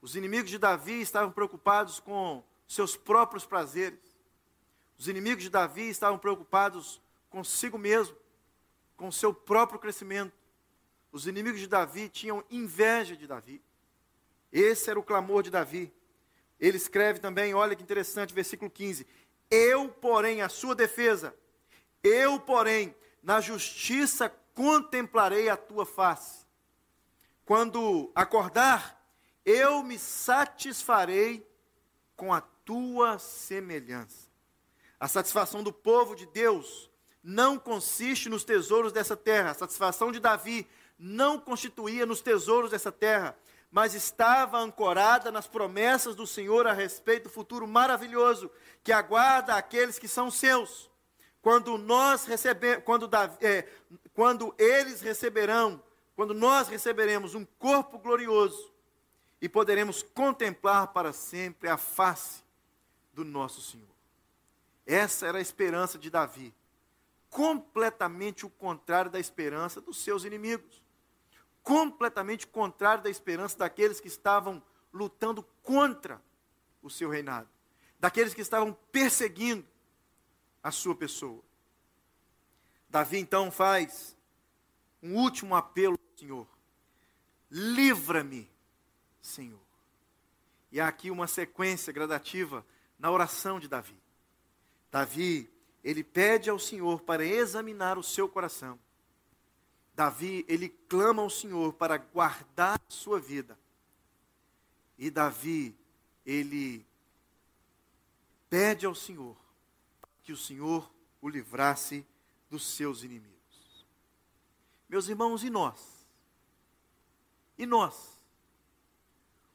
[0.00, 3.98] Os inimigos de Davi estavam preocupados com seus próprios prazeres.
[4.96, 8.16] Os inimigos de Davi estavam preocupados consigo mesmo,
[8.96, 10.32] com seu próprio crescimento.
[11.10, 13.60] Os inimigos de Davi tinham inveja de Davi.
[14.52, 15.92] Esse era o clamor de Davi.
[16.60, 19.06] Ele escreve também, olha que interessante, versículo 15:
[19.50, 21.36] Eu, porém, a sua defesa,
[22.02, 26.45] eu, porém, na justiça contemplarei a tua face.
[27.46, 29.00] Quando acordar,
[29.44, 31.48] eu me satisfarei
[32.16, 34.26] com a tua semelhança.
[34.98, 36.90] A satisfação do povo de Deus
[37.22, 39.52] não consiste nos tesouros dessa terra.
[39.52, 43.38] A satisfação de Davi não constituía nos tesouros dessa terra,
[43.70, 48.50] mas estava ancorada nas promessas do Senhor a respeito do futuro maravilhoso
[48.82, 50.90] que aguarda aqueles que são seus.
[51.40, 53.08] Quando nós recebemos, quando,
[53.40, 53.68] é,
[54.12, 55.80] quando eles receberão,
[56.16, 58.74] quando nós receberemos um corpo glorioso,
[59.40, 62.42] e poderemos contemplar para sempre a face
[63.12, 63.86] do nosso Senhor.
[64.86, 66.54] Essa era a esperança de Davi,
[67.28, 70.82] completamente o contrário da esperança dos seus inimigos,
[71.62, 76.22] completamente o contrário da esperança daqueles que estavam lutando contra
[76.82, 77.48] o seu reinado,
[77.98, 79.66] daqueles que estavam perseguindo
[80.62, 81.42] a sua pessoa.
[82.88, 84.16] Davi então faz
[85.02, 86.48] um último apelo Senhor:
[87.50, 88.50] livra-me
[89.20, 89.60] Senhor.
[90.72, 92.64] E há aqui uma sequência gradativa
[92.98, 93.96] na oração de Davi.
[94.90, 95.48] Davi,
[95.84, 98.78] ele pede ao Senhor para examinar o seu coração.
[99.94, 103.58] Davi, ele clama ao Senhor para guardar sua vida.
[104.98, 105.76] E Davi,
[106.24, 106.84] ele
[108.48, 109.36] pede ao Senhor
[110.22, 112.04] que o Senhor o livrasse
[112.50, 113.36] dos seus inimigos.
[114.88, 115.95] Meus irmãos, e nós?
[117.58, 118.16] E nós?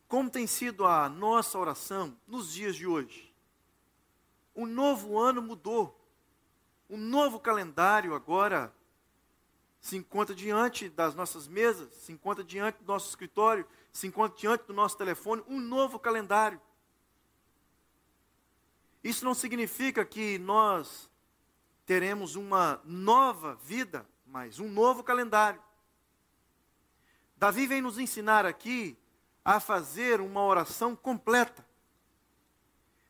[0.07, 3.33] Como tem sido a nossa oração nos dias de hoje?
[4.53, 5.97] O novo ano mudou.
[6.89, 8.73] Um novo calendário agora
[9.79, 14.65] se encontra diante das nossas mesas, se encontra diante do nosso escritório, se encontra diante
[14.65, 16.61] do nosso telefone, um novo calendário.
[19.03, 21.09] Isso não significa que nós
[21.85, 25.61] teremos uma nova vida, mas um novo calendário.
[27.41, 28.95] Davi vem nos ensinar aqui
[29.43, 31.67] a fazer uma oração completa.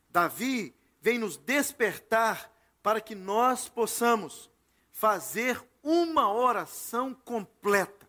[0.10, 2.50] Davi vem nos despertar
[2.82, 4.50] para que nós possamos
[4.90, 8.08] fazer uma oração completa.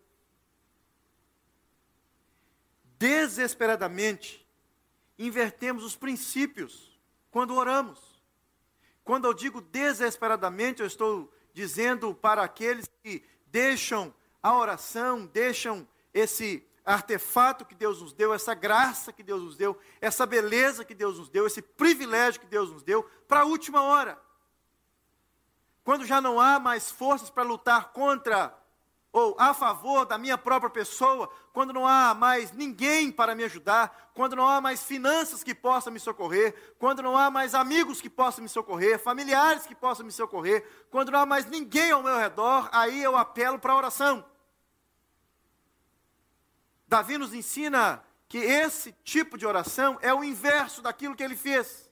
[2.97, 4.47] Desesperadamente,
[5.19, 6.97] invertemos os princípios
[7.31, 7.99] quando oramos.
[9.03, 16.65] Quando eu digo desesperadamente, eu estou dizendo para aqueles que deixam a oração, deixam esse
[16.85, 21.17] artefato que Deus nos deu, essa graça que Deus nos deu, essa beleza que Deus
[21.17, 24.19] nos deu, esse privilégio que Deus nos deu, para a última hora.
[25.83, 28.57] Quando já não há mais forças para lutar contra
[29.11, 34.11] ou a favor da minha própria pessoa, quando não há mais ninguém para me ajudar,
[34.15, 38.09] quando não há mais finanças que possam me socorrer, quando não há mais amigos que
[38.09, 42.17] possam me socorrer, familiares que possam me socorrer, quando não há mais ninguém ao meu
[42.17, 44.25] redor, aí eu apelo para a oração.
[46.93, 51.91] Davi nos ensina que esse tipo de oração é o inverso daquilo que ele fez.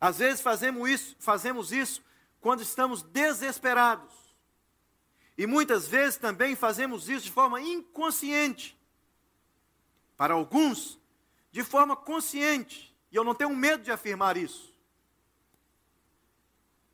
[0.00, 2.04] Às vezes fazemos isso, fazemos isso
[2.40, 4.14] quando estamos desesperados.
[5.36, 8.78] E muitas vezes também fazemos isso de forma inconsciente.
[10.16, 11.00] Para alguns,
[11.50, 12.96] de forma consciente.
[13.10, 14.67] E eu não tenho medo de afirmar isso.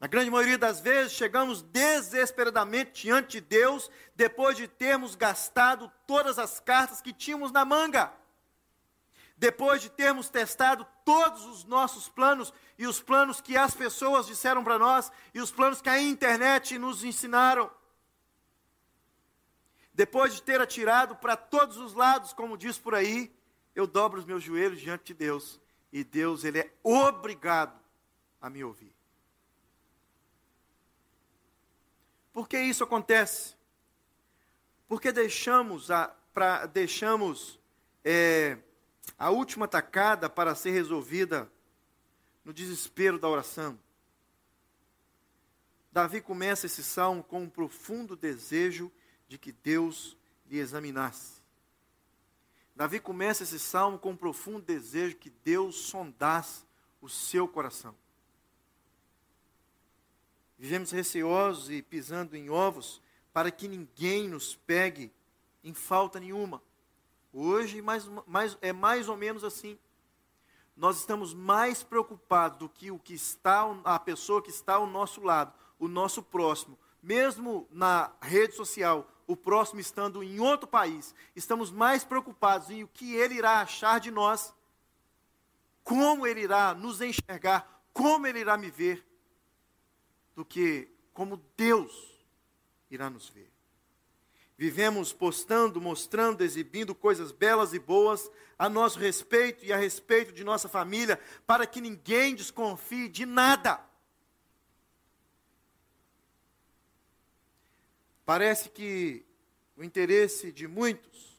[0.05, 6.39] Na grande maioria das vezes, chegamos desesperadamente diante de Deus depois de termos gastado todas
[6.39, 8.13] as cartas que tínhamos na manga.
[9.35, 14.63] Depois de termos testado todos os nossos planos e os planos que as pessoas disseram
[14.63, 17.71] para nós e os planos que a internet nos ensinaram.
[19.95, 23.35] Depois de ter atirado para todos os lados, como diz por aí,
[23.75, 25.59] eu dobro os meus joelhos diante de Deus.
[25.91, 27.81] E Deus, Ele é obrigado
[28.39, 28.94] a me ouvir.
[32.35, 33.55] Por que isso acontece?
[34.89, 37.61] Porque deixamos a, pra, deixamos
[38.05, 38.59] é,
[39.17, 41.49] a última tacada para ser resolvida
[42.45, 43.79] no desespero da oração.
[45.93, 48.91] Davi começa esse salmo com um profundo desejo
[49.29, 50.17] de que Deus
[50.51, 51.41] lhe examinasse.
[52.75, 56.65] Davi começa esse salmo com um profundo desejo que Deus sondasse
[57.01, 57.95] o seu coração.
[60.59, 65.13] Vivemos receosos e pisando em ovos para que ninguém nos pegue
[65.63, 66.63] em falta nenhuma.
[67.33, 69.79] Hoje mais, mais, é mais ou menos assim.
[70.77, 75.21] Nós estamos mais preocupados do que o que está, a pessoa que está ao nosso
[75.21, 81.71] lado, o nosso próximo, mesmo na rede social, o próximo estando em outro país, estamos
[81.71, 84.55] mais preocupados em o que ele irá achar de nós,
[85.83, 89.07] como ele irá nos enxergar, como ele irá me ver,
[90.35, 91.93] do que como Deus
[92.91, 93.51] irá nos ver.
[94.57, 100.45] Vivemos postando, mostrando, exibindo coisas belas e boas a nosso respeito e a respeito de
[100.45, 103.85] nossa família, para que ninguém desconfie de nada.
[108.25, 109.25] Parece que
[109.77, 111.37] o interesse de muitos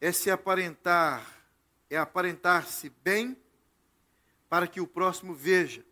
[0.00, 1.24] é se aparentar,
[1.88, 3.36] é aparentar-se bem
[4.48, 5.84] para que o próximo veja.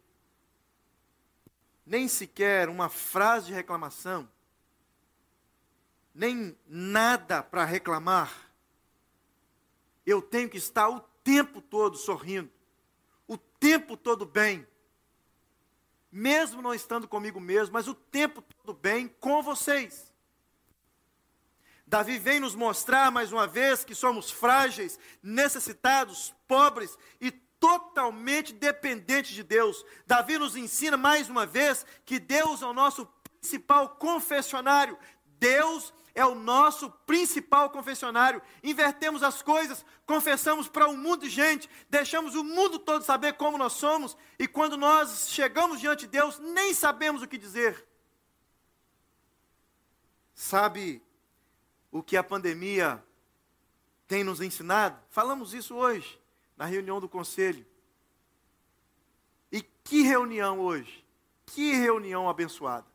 [1.85, 4.29] Nem sequer uma frase de reclamação,
[6.15, 8.51] nem nada para reclamar.
[10.05, 12.51] Eu tenho que estar o tempo todo sorrindo,
[13.27, 14.67] o tempo todo bem
[16.13, 20.13] mesmo não estando comigo mesmo, mas o tempo todo bem com vocês.
[21.87, 27.31] Davi vem nos mostrar mais uma vez que somos frágeis, necessitados, pobres e
[27.63, 29.87] totalmente dependentes de Deus.
[30.05, 33.07] Davi nos ensina mais uma vez que Deus é o nosso
[33.41, 34.99] principal confessionário.
[35.39, 38.43] Deus é o nosso principal confessionário.
[38.65, 43.57] Invertemos as coisas, confessamos para um mundo de gente, deixamos o mundo todo saber como
[43.57, 47.87] nós somos, e quando nós chegamos diante de Deus, nem sabemos o que dizer.
[50.35, 51.01] Sabe
[51.93, 53.01] o que a pandemia
[54.09, 55.01] tem nos ensinado?
[55.11, 56.21] Falamos isso hoje,
[56.63, 57.67] na reunião do conselho.
[59.51, 61.05] E que reunião hoje?
[61.45, 62.87] Que reunião abençoada.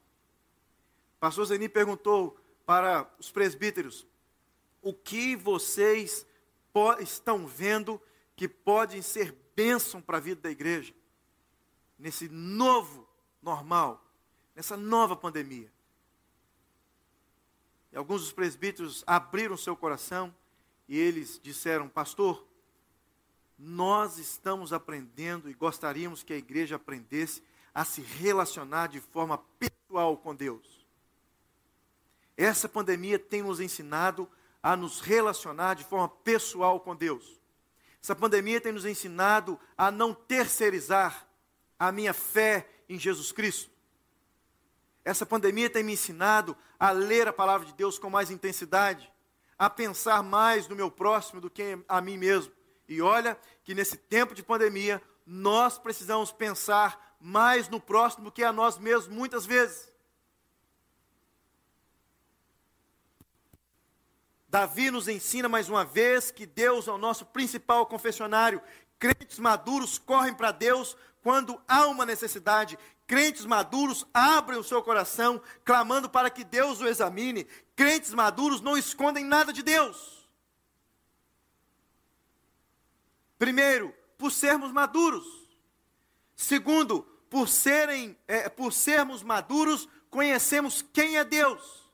[1.20, 4.08] pastor Zeni perguntou para os presbíteros:
[4.82, 6.26] o que vocês
[7.02, 8.02] estão vendo
[8.38, 10.94] que podem ser bênção para a vida da igreja,
[12.00, 13.06] nesse novo
[13.42, 14.02] normal,
[14.56, 15.70] nessa nova pandemia?
[17.92, 20.34] E alguns dos presbíteros abriram seu coração
[20.88, 22.48] e eles disseram: Pastor,
[23.58, 27.42] nós estamos aprendendo e gostaríamos que a igreja aprendesse
[27.74, 30.86] a se relacionar de forma pessoal com Deus.
[32.36, 34.30] Essa pandemia tem nos ensinado
[34.62, 37.40] a nos relacionar de forma pessoal com Deus.
[38.02, 41.28] Essa pandemia tem nos ensinado a não terceirizar
[41.80, 43.72] a minha fé em Jesus Cristo.
[45.04, 49.12] Essa pandemia tem me ensinado a ler a palavra de Deus com mais intensidade,
[49.58, 52.57] a pensar mais no meu próximo do que a mim mesmo.
[52.88, 58.54] E olha que nesse tempo de pandemia, nós precisamos pensar mais no próximo que a
[58.54, 59.92] nós mesmos, muitas vezes.
[64.48, 68.62] Davi nos ensina mais uma vez que Deus é o nosso principal confessionário.
[68.98, 72.80] Crentes maduros correm para Deus quando há uma necessidade.
[73.06, 77.44] Crentes maduros abrem o seu coração, clamando para que Deus o examine.
[77.76, 80.17] Crentes maduros não escondem nada de Deus.
[83.38, 85.26] Primeiro, por sermos maduros.
[86.36, 91.88] Segundo, por serem, é, por sermos maduros, conhecemos quem é Deus.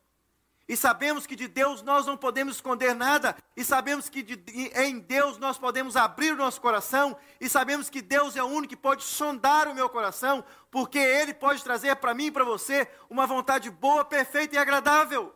[0.68, 4.36] E sabemos que de Deus nós não podemos esconder nada, e sabemos que de,
[4.76, 8.70] em Deus nós podemos abrir o nosso coração, e sabemos que Deus é o único
[8.70, 12.88] que pode sondar o meu coração, porque Ele pode trazer para mim e para você
[13.10, 15.36] uma vontade boa, perfeita e agradável.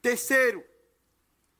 [0.00, 0.64] Terceiro,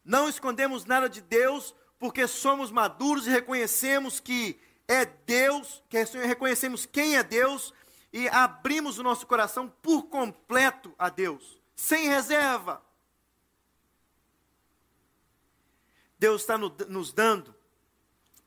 [0.05, 6.85] não escondemos nada de Deus, porque somos maduros e reconhecemos que é Deus, que reconhecemos
[6.85, 7.73] quem é Deus
[8.13, 12.83] e abrimos o nosso coração por completo a Deus, sem reserva.
[16.19, 17.55] Deus está nos dando,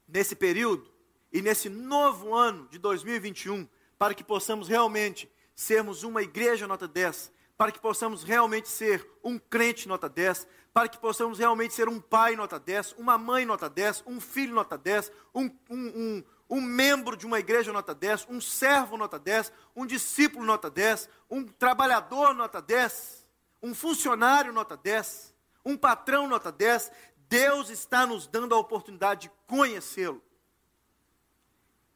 [0.08, 0.90] nesse período
[1.32, 7.32] e nesse novo ano de 2021, para que possamos realmente sermos uma igreja nota 10,
[7.58, 12.02] para que possamos realmente ser um crente nota 10, para que possamos realmente ser um
[12.02, 16.62] pai nota 10, uma mãe nota 10, um filho nota 10, um, um, um, um
[16.62, 21.46] membro de uma igreja nota 10, um servo nota 10, um discípulo nota 10, um
[21.46, 23.26] trabalhador nota 10,
[23.64, 25.34] um funcionário nota 10,
[25.66, 26.92] um patrão nota 10.
[27.28, 30.22] Deus está nos dando a oportunidade de conhecê-lo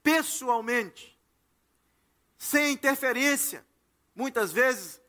[0.01, 1.17] pessoalmente,
[2.37, 3.63] sem interferência.
[4.15, 4.99] Muitas vezes,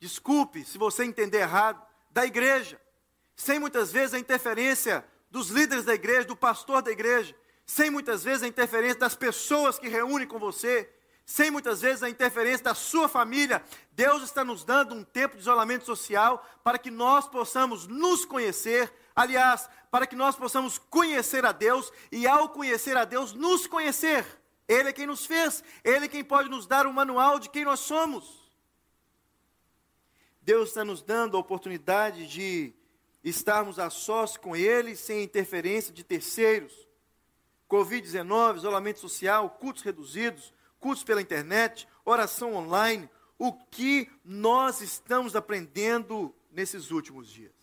[0.00, 1.80] desculpe se você entender errado,
[2.10, 2.80] da igreja,
[3.36, 8.24] sem muitas vezes a interferência dos líderes da igreja, do pastor da igreja, sem muitas
[8.24, 10.90] vezes a interferência das pessoas que reúnem com você,
[11.24, 13.62] sem muitas vezes a interferência da sua família.
[13.92, 18.92] Deus está nos dando um tempo de isolamento social para que nós possamos nos conhecer,
[19.14, 24.26] aliás, para que nós possamos conhecer a Deus e, ao conhecer a Deus, nos conhecer.
[24.66, 27.64] Ele é quem nos fez, Ele é quem pode nos dar um manual de quem
[27.64, 28.39] nós somos.
[30.42, 32.72] Deus está nos dando a oportunidade de
[33.22, 36.88] estarmos a sós com Ele, sem interferência de terceiros.
[37.68, 46.34] Covid-19, isolamento social, cultos reduzidos, cultos pela internet, oração online, o que nós estamos aprendendo
[46.50, 47.54] nesses últimos dias.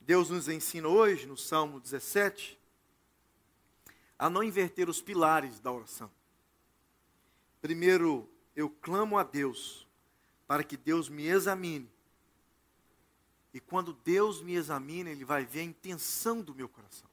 [0.00, 2.58] Deus nos ensina hoje, no Salmo 17,
[4.18, 6.10] a não inverter os pilares da oração.
[7.60, 9.83] Primeiro, eu clamo a Deus
[10.46, 11.90] para que Deus me examine.
[13.52, 17.08] E quando Deus me examina, Ele vai ver a intenção do meu coração.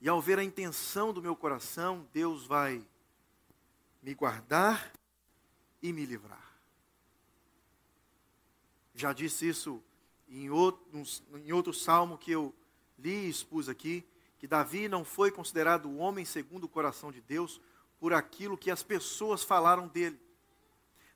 [0.00, 2.82] E ao ver a intenção do meu coração, Deus vai
[4.02, 4.92] me guardar
[5.82, 6.50] e me livrar.
[8.94, 9.82] Já disse isso
[10.28, 10.84] em outro,
[11.34, 12.54] em outro salmo que eu
[12.98, 14.04] li e expus aqui,
[14.38, 17.60] que Davi não foi considerado o homem segundo o coração de Deus
[17.98, 20.18] por aquilo que as pessoas falaram dele.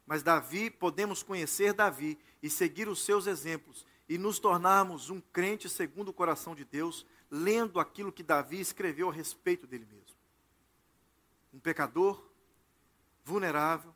[0.07, 5.69] Mas Davi, podemos conhecer Davi e seguir os seus exemplos e nos tornarmos um crente
[5.69, 10.17] segundo o coração de Deus, lendo aquilo que Davi escreveu a respeito dele mesmo.
[11.53, 12.23] Um pecador,
[13.25, 13.95] vulnerável,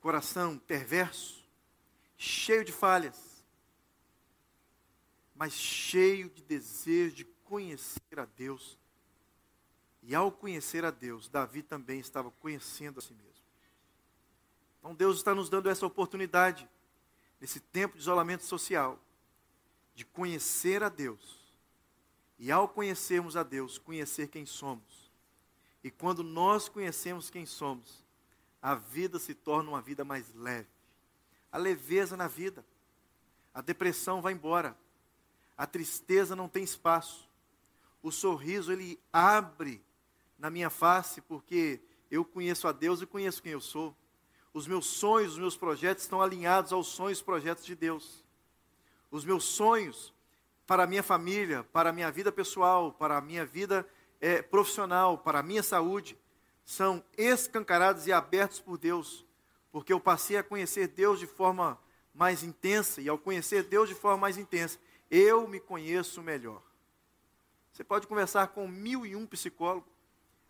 [0.00, 1.44] coração perverso,
[2.16, 3.44] cheio de falhas,
[5.34, 8.78] mas cheio de desejo de conhecer a Deus.
[10.02, 13.31] E ao conhecer a Deus, Davi também estava conhecendo a si mesmo.
[14.82, 16.68] Então Deus está nos dando essa oportunidade,
[17.40, 18.98] nesse tempo de isolamento social,
[19.94, 21.40] de conhecer a Deus
[22.36, 25.08] e ao conhecermos a Deus, conhecer quem somos.
[25.84, 28.04] E quando nós conhecemos quem somos,
[28.60, 30.68] a vida se torna uma vida mais leve.
[31.52, 32.66] A leveza na vida.
[33.54, 34.76] A depressão vai embora.
[35.56, 37.28] A tristeza não tem espaço.
[38.02, 39.80] O sorriso ele abre
[40.36, 41.80] na minha face porque
[42.10, 43.96] eu conheço a Deus e conheço quem eu sou.
[44.54, 48.22] Os meus sonhos, os meus projetos estão alinhados aos sonhos e projetos de Deus.
[49.10, 50.12] Os meus sonhos
[50.66, 53.86] para a minha família, para a minha vida pessoal, para a minha vida
[54.20, 56.16] é, profissional, para a minha saúde,
[56.64, 59.24] são escancarados e abertos por Deus,
[59.70, 61.78] porque eu passei a conhecer Deus de forma
[62.14, 64.78] mais intensa, e ao conhecer Deus de forma mais intensa,
[65.10, 66.62] eu me conheço melhor.
[67.72, 69.90] Você pode conversar com mil e um psicólogos,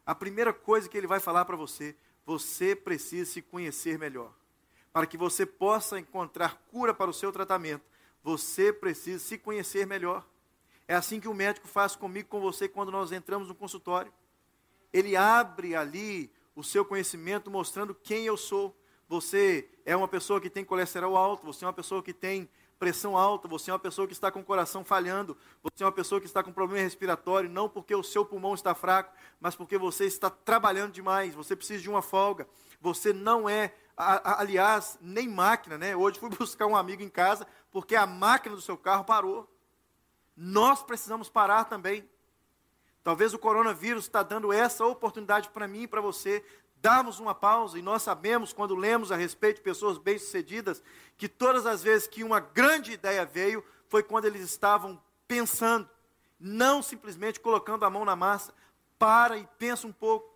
[0.04, 4.32] a primeira coisa que ele vai falar para você, você precisa se conhecer melhor.
[4.92, 7.84] Para que você possa encontrar cura para o seu tratamento,
[8.22, 10.26] você precisa se conhecer melhor.
[10.86, 14.12] É assim que o médico faz comigo, com você, quando nós entramos no consultório.
[14.92, 18.76] Ele abre ali o seu conhecimento, mostrando quem eu sou.
[19.08, 22.48] Você é uma pessoa que tem colesterol alto, você é uma pessoa que tem
[22.82, 25.92] pressão alta, você é uma pessoa que está com o coração falhando, você é uma
[25.92, 29.78] pessoa que está com problema respiratório, não porque o seu pulmão está fraco, mas porque
[29.78, 32.44] você está trabalhando demais, você precisa de uma folga.
[32.80, 35.94] Você não é, aliás, nem máquina, né?
[35.94, 39.48] Hoje fui buscar um amigo em casa, porque a máquina do seu carro parou.
[40.36, 42.10] Nós precisamos parar também.
[43.04, 46.44] Talvez o coronavírus está dando essa oportunidade para mim e para você
[46.82, 50.82] darmos uma pausa, e nós sabemos, quando lemos a respeito de pessoas bem-sucedidas,
[51.16, 55.88] que todas as vezes que uma grande ideia veio, foi quando eles estavam pensando,
[56.40, 58.52] não simplesmente colocando a mão na massa.
[58.98, 60.32] Para e pensa um pouco.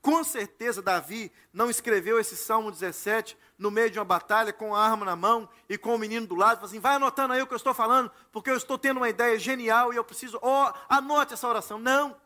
[0.00, 4.80] Com certeza, Davi não escreveu esse Salmo 17 no meio de uma batalha, com a
[4.80, 7.52] arma na mão e com o menino do lado, assim, vai anotando aí o que
[7.52, 11.34] eu estou falando, porque eu estou tendo uma ideia genial e eu preciso, oh, anote
[11.34, 11.78] essa oração.
[11.78, 12.16] Não.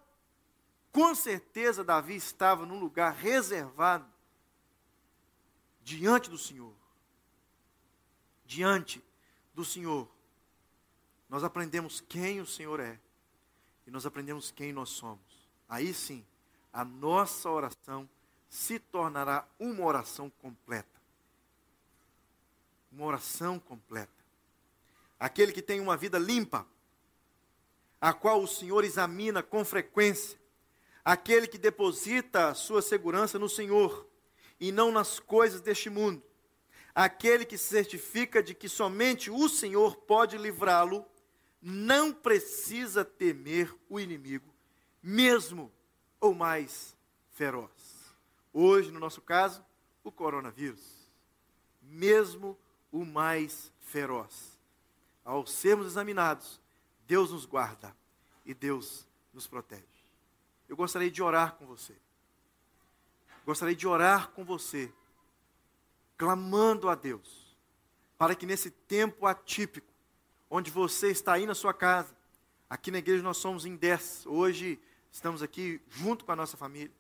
[0.93, 4.07] Com certeza, Davi estava num lugar reservado
[5.83, 6.75] diante do Senhor.
[8.45, 9.03] Diante
[9.55, 10.07] do Senhor.
[11.31, 13.01] Nós aprendemos quem o Senhor é
[13.87, 15.49] e nós aprendemos quem nós somos.
[15.67, 16.25] Aí sim,
[16.71, 18.09] a nossa oração
[18.51, 21.01] se tornará uma oração completa.
[22.93, 24.13] Uma oração completa.
[25.19, 26.67] Aquele que tem uma vida limpa,
[27.99, 30.39] a qual o Senhor examina com frequência,
[31.05, 34.09] aquele que deposita sua segurança no Senhor
[34.61, 36.23] e não nas coisas deste mundo,
[36.95, 41.05] aquele que certifica de que somente o Senhor pode livrá-lo,
[41.61, 44.53] não precisa temer o inimigo,
[45.03, 45.73] mesmo
[46.21, 46.97] ou mais
[47.33, 47.71] feroz.
[48.53, 49.65] Hoje, no nosso caso,
[50.05, 50.83] o coronavírus.
[51.81, 52.59] Mesmo
[52.91, 54.59] o mais feroz.
[55.25, 56.61] Ao sermos examinados,
[57.07, 57.95] Deus nos guarda
[58.45, 59.92] e Deus nos protege.
[60.73, 61.95] Eu gostaria de orar com você.
[63.45, 64.91] Gostaria de orar com você,
[66.17, 67.55] clamando a Deus,
[68.17, 69.93] para que nesse tempo atípico,
[70.49, 72.17] onde você está aí na sua casa,
[72.71, 76.97] aqui na igreja nós somos em 10, hoje estamos aqui junto com a nossa família,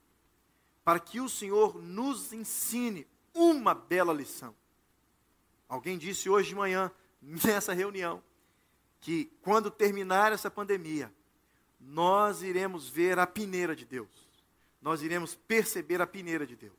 [0.85, 4.55] para que o Senhor nos ensine uma bela lição.
[5.67, 6.93] Alguém disse hoje de manhã,
[7.23, 8.23] nessa reunião,
[9.01, 11.11] que quando terminar essa pandemia,
[11.83, 14.09] nós iremos ver a pineira de Deus.
[14.81, 16.73] Nós iremos perceber a pineira de Deus.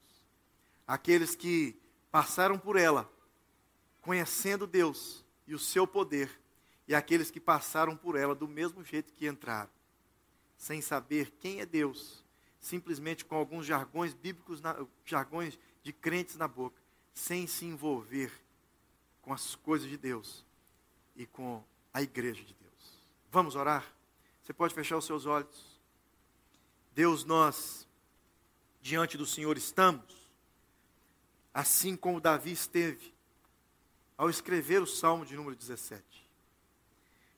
[0.87, 1.75] Aqueles que
[2.11, 3.11] passaram por ela,
[4.01, 6.29] conhecendo Deus e o seu poder,
[6.87, 9.69] e aqueles que passaram por ela do mesmo jeito que entraram
[10.63, 12.23] sem saber quem é Deus,
[12.57, 16.81] simplesmente com alguns jargões bíblicos, na, jargões de crentes na boca,
[17.13, 18.31] sem se envolver
[19.21, 20.45] com as coisas de Deus
[21.17, 21.61] e com
[21.93, 23.09] a igreja de Deus.
[23.29, 23.85] Vamos orar?
[24.43, 25.79] Você pode fechar os seus olhos.
[26.93, 27.87] Deus, nós
[28.81, 30.29] diante do Senhor estamos,
[31.53, 33.13] assim como Davi esteve
[34.17, 36.03] ao escrever o Salmo de número 17.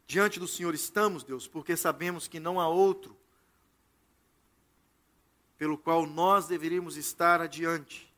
[0.08, 3.16] Diante do Senhor estamos, Deus, porque sabemos que não há outro
[5.58, 8.12] pelo qual nós deveríamos estar adiante,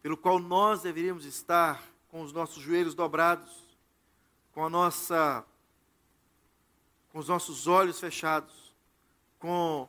[0.00, 3.52] pelo qual nós deveríamos estar com os nossos joelhos dobrados,
[4.52, 5.46] com a nossa
[7.12, 8.74] com os nossos olhos fechados,
[9.38, 9.86] com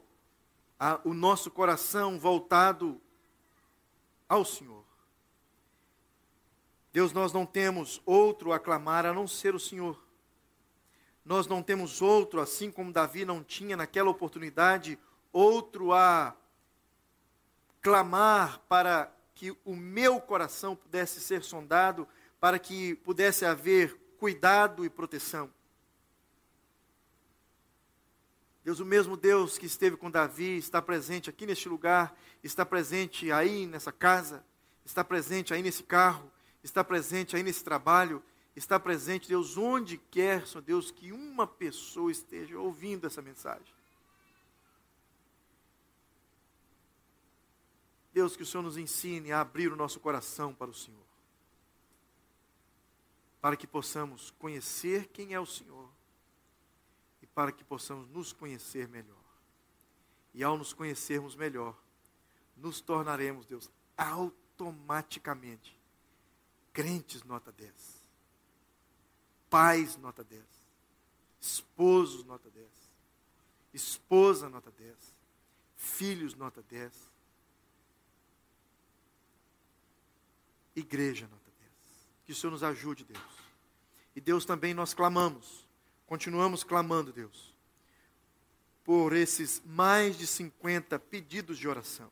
[0.78, 3.00] a, o nosso coração voltado
[4.28, 4.84] ao Senhor.
[6.92, 10.04] Deus, nós não temos outro a clamar a não ser o Senhor.
[11.24, 15.00] Nós não temos outro, assim como Davi não tinha naquela oportunidade,
[15.32, 16.36] outro a
[17.82, 22.06] clamar para que o meu coração pudesse ser sondado,
[22.40, 25.50] para que pudesse haver cuidado e proteção.
[28.64, 33.32] Deus, o mesmo Deus que esteve com Davi, está presente aqui neste lugar, está presente
[33.32, 34.44] aí nessa casa,
[34.86, 36.32] está presente aí nesse carro,
[36.64, 38.24] está presente aí nesse trabalho,
[38.56, 43.74] está presente, Deus, onde quer, Senhor Deus, que uma pessoa esteja ouvindo essa mensagem.
[48.14, 51.02] Deus, que o Senhor nos ensine a abrir o nosso coração para o Senhor.
[53.42, 55.90] Para que possamos conhecer quem é o Senhor.
[57.34, 59.18] Para que possamos nos conhecer melhor.
[60.34, 61.78] E ao nos conhecermos melhor,
[62.58, 65.80] nos tornaremos, Deus, automaticamente
[66.72, 68.04] crentes nota 10
[69.54, 70.44] pais, nota 10.
[71.40, 72.68] Esposos, nota 10.
[73.72, 74.98] Esposa, nota 10.
[75.76, 76.92] Filhos, nota 10.
[80.76, 81.72] Igreja, nota 10.
[82.26, 83.22] Que o Senhor nos ajude, Deus.
[84.16, 85.63] E Deus também nós clamamos,
[86.14, 87.58] continuamos clamando, Deus,
[88.84, 92.08] por esses mais de 50 pedidos de oração.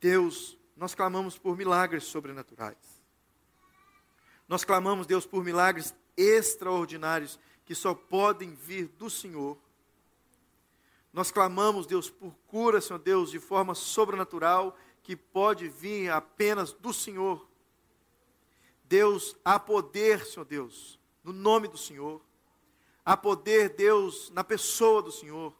[0.00, 3.02] Deus, nós clamamos por milagres sobrenaturais.
[4.46, 9.58] Nós clamamos, Deus, por milagres extraordinários que só podem vir do Senhor.
[11.12, 16.92] Nós clamamos, Deus, por cura, Senhor Deus, de forma sobrenatural, que pode vir apenas do
[16.92, 17.44] Senhor.
[18.84, 22.24] Deus, há poder, Senhor Deus, no nome do Senhor.
[23.06, 25.54] Há poder, Deus, na pessoa do Senhor.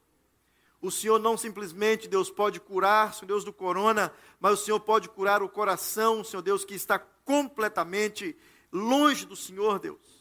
[0.83, 5.09] O Senhor não simplesmente, Deus, pode curar, Senhor Deus, do corona, mas o Senhor pode
[5.09, 8.37] curar o coração, Senhor Deus, que está completamente
[8.73, 10.17] longe do Senhor, Deus.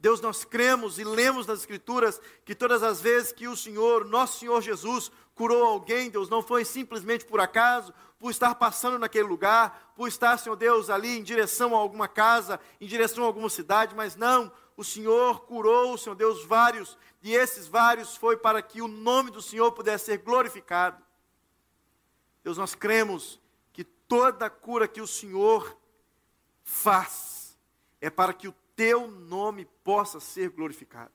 [0.00, 4.40] Deus, nós cremos e lemos nas Escrituras que todas as vezes que o Senhor, nosso
[4.40, 9.92] Senhor Jesus, curou alguém, Deus, não foi simplesmente por acaso, por estar passando naquele lugar,
[9.94, 13.94] por estar, Senhor Deus, ali em direção a alguma casa, em direção a alguma cidade,
[13.94, 18.88] mas não, o Senhor curou, Senhor Deus, vários, e esses vários foi para que o
[18.88, 21.02] nome do Senhor pudesse ser glorificado.
[22.42, 23.40] Deus, nós cremos
[23.72, 25.76] que toda cura que o Senhor
[26.62, 27.58] faz
[28.00, 31.12] é para que o teu nome possa ser glorificado.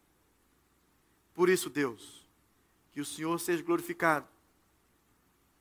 [1.34, 2.28] Por isso, Deus,
[2.92, 4.28] que o Senhor seja glorificado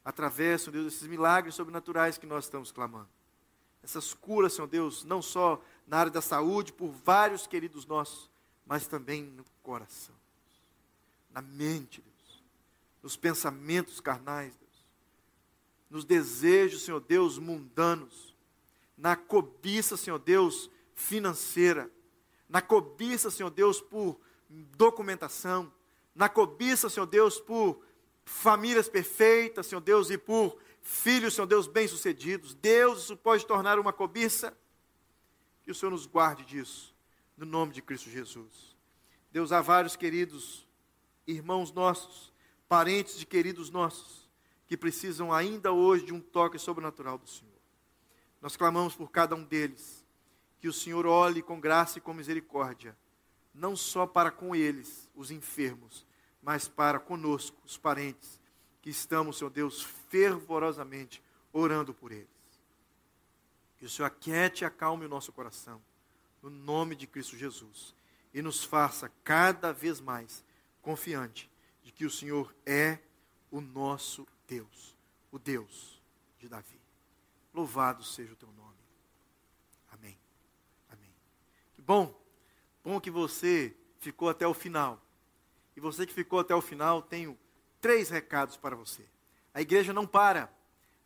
[0.05, 3.09] através, Senhor Deus, desses milagres sobrenaturais que nós estamos clamando.
[3.83, 8.31] Essas curas, Senhor Deus, não só na área da saúde, por vários queridos nossos,
[8.67, 10.15] mas também no coração,
[11.31, 12.43] na mente, Deus,
[13.03, 14.87] nos pensamentos carnais, Deus,
[15.89, 18.37] nos desejos, Senhor Deus, mundanos,
[18.97, 21.91] na cobiça, Senhor Deus, financeira,
[22.47, 24.21] na cobiça, Senhor Deus, por
[24.77, 25.73] documentação,
[26.15, 27.83] na cobiça, Senhor Deus, por
[28.27, 32.55] famílias perfeitas, Senhor Deus, e por filhos, Senhor Deus, bem-sucedidos.
[32.55, 34.55] Deus, isso pode tornar uma cobiça.
[35.69, 36.95] Que o Senhor nos guarde disso,
[37.37, 38.75] no nome de Cristo Jesus.
[39.31, 40.67] Deus, há vários queridos
[41.27, 42.33] irmãos nossos,
[42.67, 44.31] parentes de queridos nossos,
[44.67, 47.61] que precisam ainda hoje de um toque sobrenatural do Senhor.
[48.41, 50.03] Nós clamamos por cada um deles,
[50.59, 52.97] que o Senhor olhe com graça e com misericórdia,
[53.53, 56.07] não só para com eles, os enfermos,
[56.43, 58.41] mas para conosco, os parentes,
[58.81, 62.38] que estamos, Senhor Deus, fervorosamente orando por eles.
[63.79, 65.81] Que o Senhor aquiete e acalme o nosso coração,
[66.43, 67.95] no nome de Cristo Jesus,
[68.35, 70.45] e nos faça cada vez mais
[70.83, 71.51] confiante
[71.83, 72.99] de que o Senhor é
[73.51, 74.97] o nosso Deus,
[75.31, 76.03] o Deus
[76.39, 76.81] de Davi.
[77.55, 78.77] Louvado seja o teu nome.
[79.91, 80.19] Amém.
[80.91, 81.11] Amém.
[81.75, 82.15] Que bom,
[82.85, 85.01] bom que você ficou até o final.
[85.77, 87.39] E você que ficou até o final, tenho
[87.81, 89.05] três recados para você.
[89.55, 90.53] A igreja não para,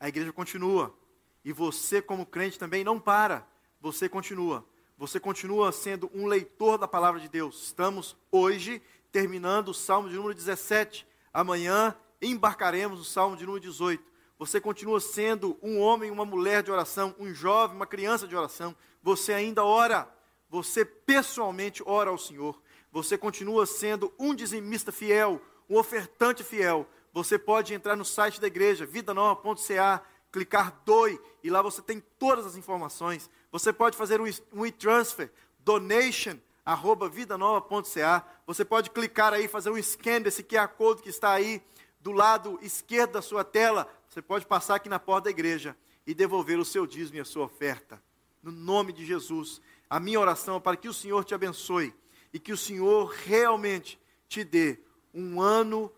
[0.01, 0.97] a igreja continua.
[1.45, 3.47] E você, como crente, também não para,
[3.81, 4.65] você continua.
[4.97, 7.65] Você continua sendo um leitor da palavra de Deus.
[7.65, 8.81] Estamos hoje
[9.11, 11.07] terminando o Salmo de número 17.
[11.33, 14.13] Amanhã embarcaremos o Salmo de número 18.
[14.39, 18.77] Você continua sendo um homem, uma mulher de oração, um jovem, uma criança de oração.
[19.03, 20.09] Você ainda ora.
[20.49, 22.61] Você pessoalmente ora ao Senhor.
[22.93, 26.87] Você continua sendo um dizimista fiel, um ofertante fiel.
[27.13, 32.47] Você pode entrar no site da igreja, vidanova.ca, clicar DOI, e lá você tem todas
[32.47, 33.31] as informações.
[33.53, 35.31] Você pode fazer um e-transfer,
[35.61, 38.27] donation, arroba vidanova.ca.
[38.47, 41.63] Você pode clicar aí, fazer um scan desse QR Code que está aí
[42.01, 43.87] do lado esquerdo da sua tela.
[44.09, 45.77] Você pode passar aqui na porta da igreja
[46.07, 48.03] e devolver o seu dízimo e a sua oferta.
[48.43, 49.61] No nome de Jesus.
[49.89, 51.95] A minha oração é para que o Senhor te abençoe
[52.33, 54.81] e que o Senhor realmente te dê
[55.13, 55.93] um ano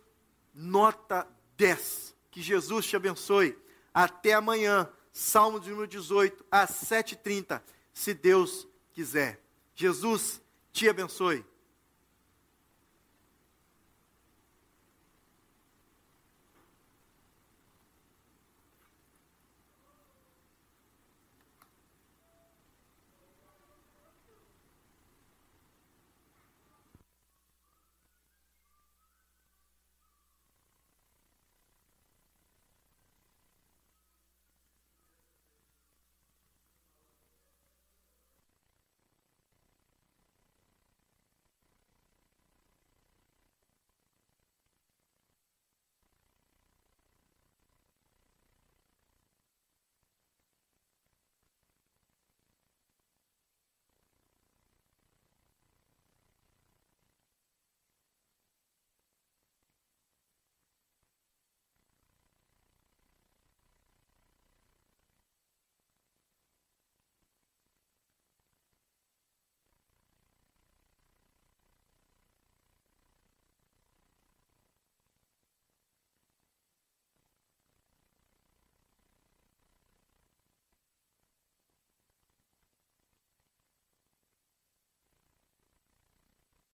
[0.53, 1.27] nota
[1.57, 2.15] 10.
[2.31, 3.57] Que Jesus te abençoe.
[3.95, 9.41] Até amanhã, Salmo de número 18, às 7h30, se Deus quiser.
[9.75, 10.43] Jesus
[10.73, 11.47] te abençoe.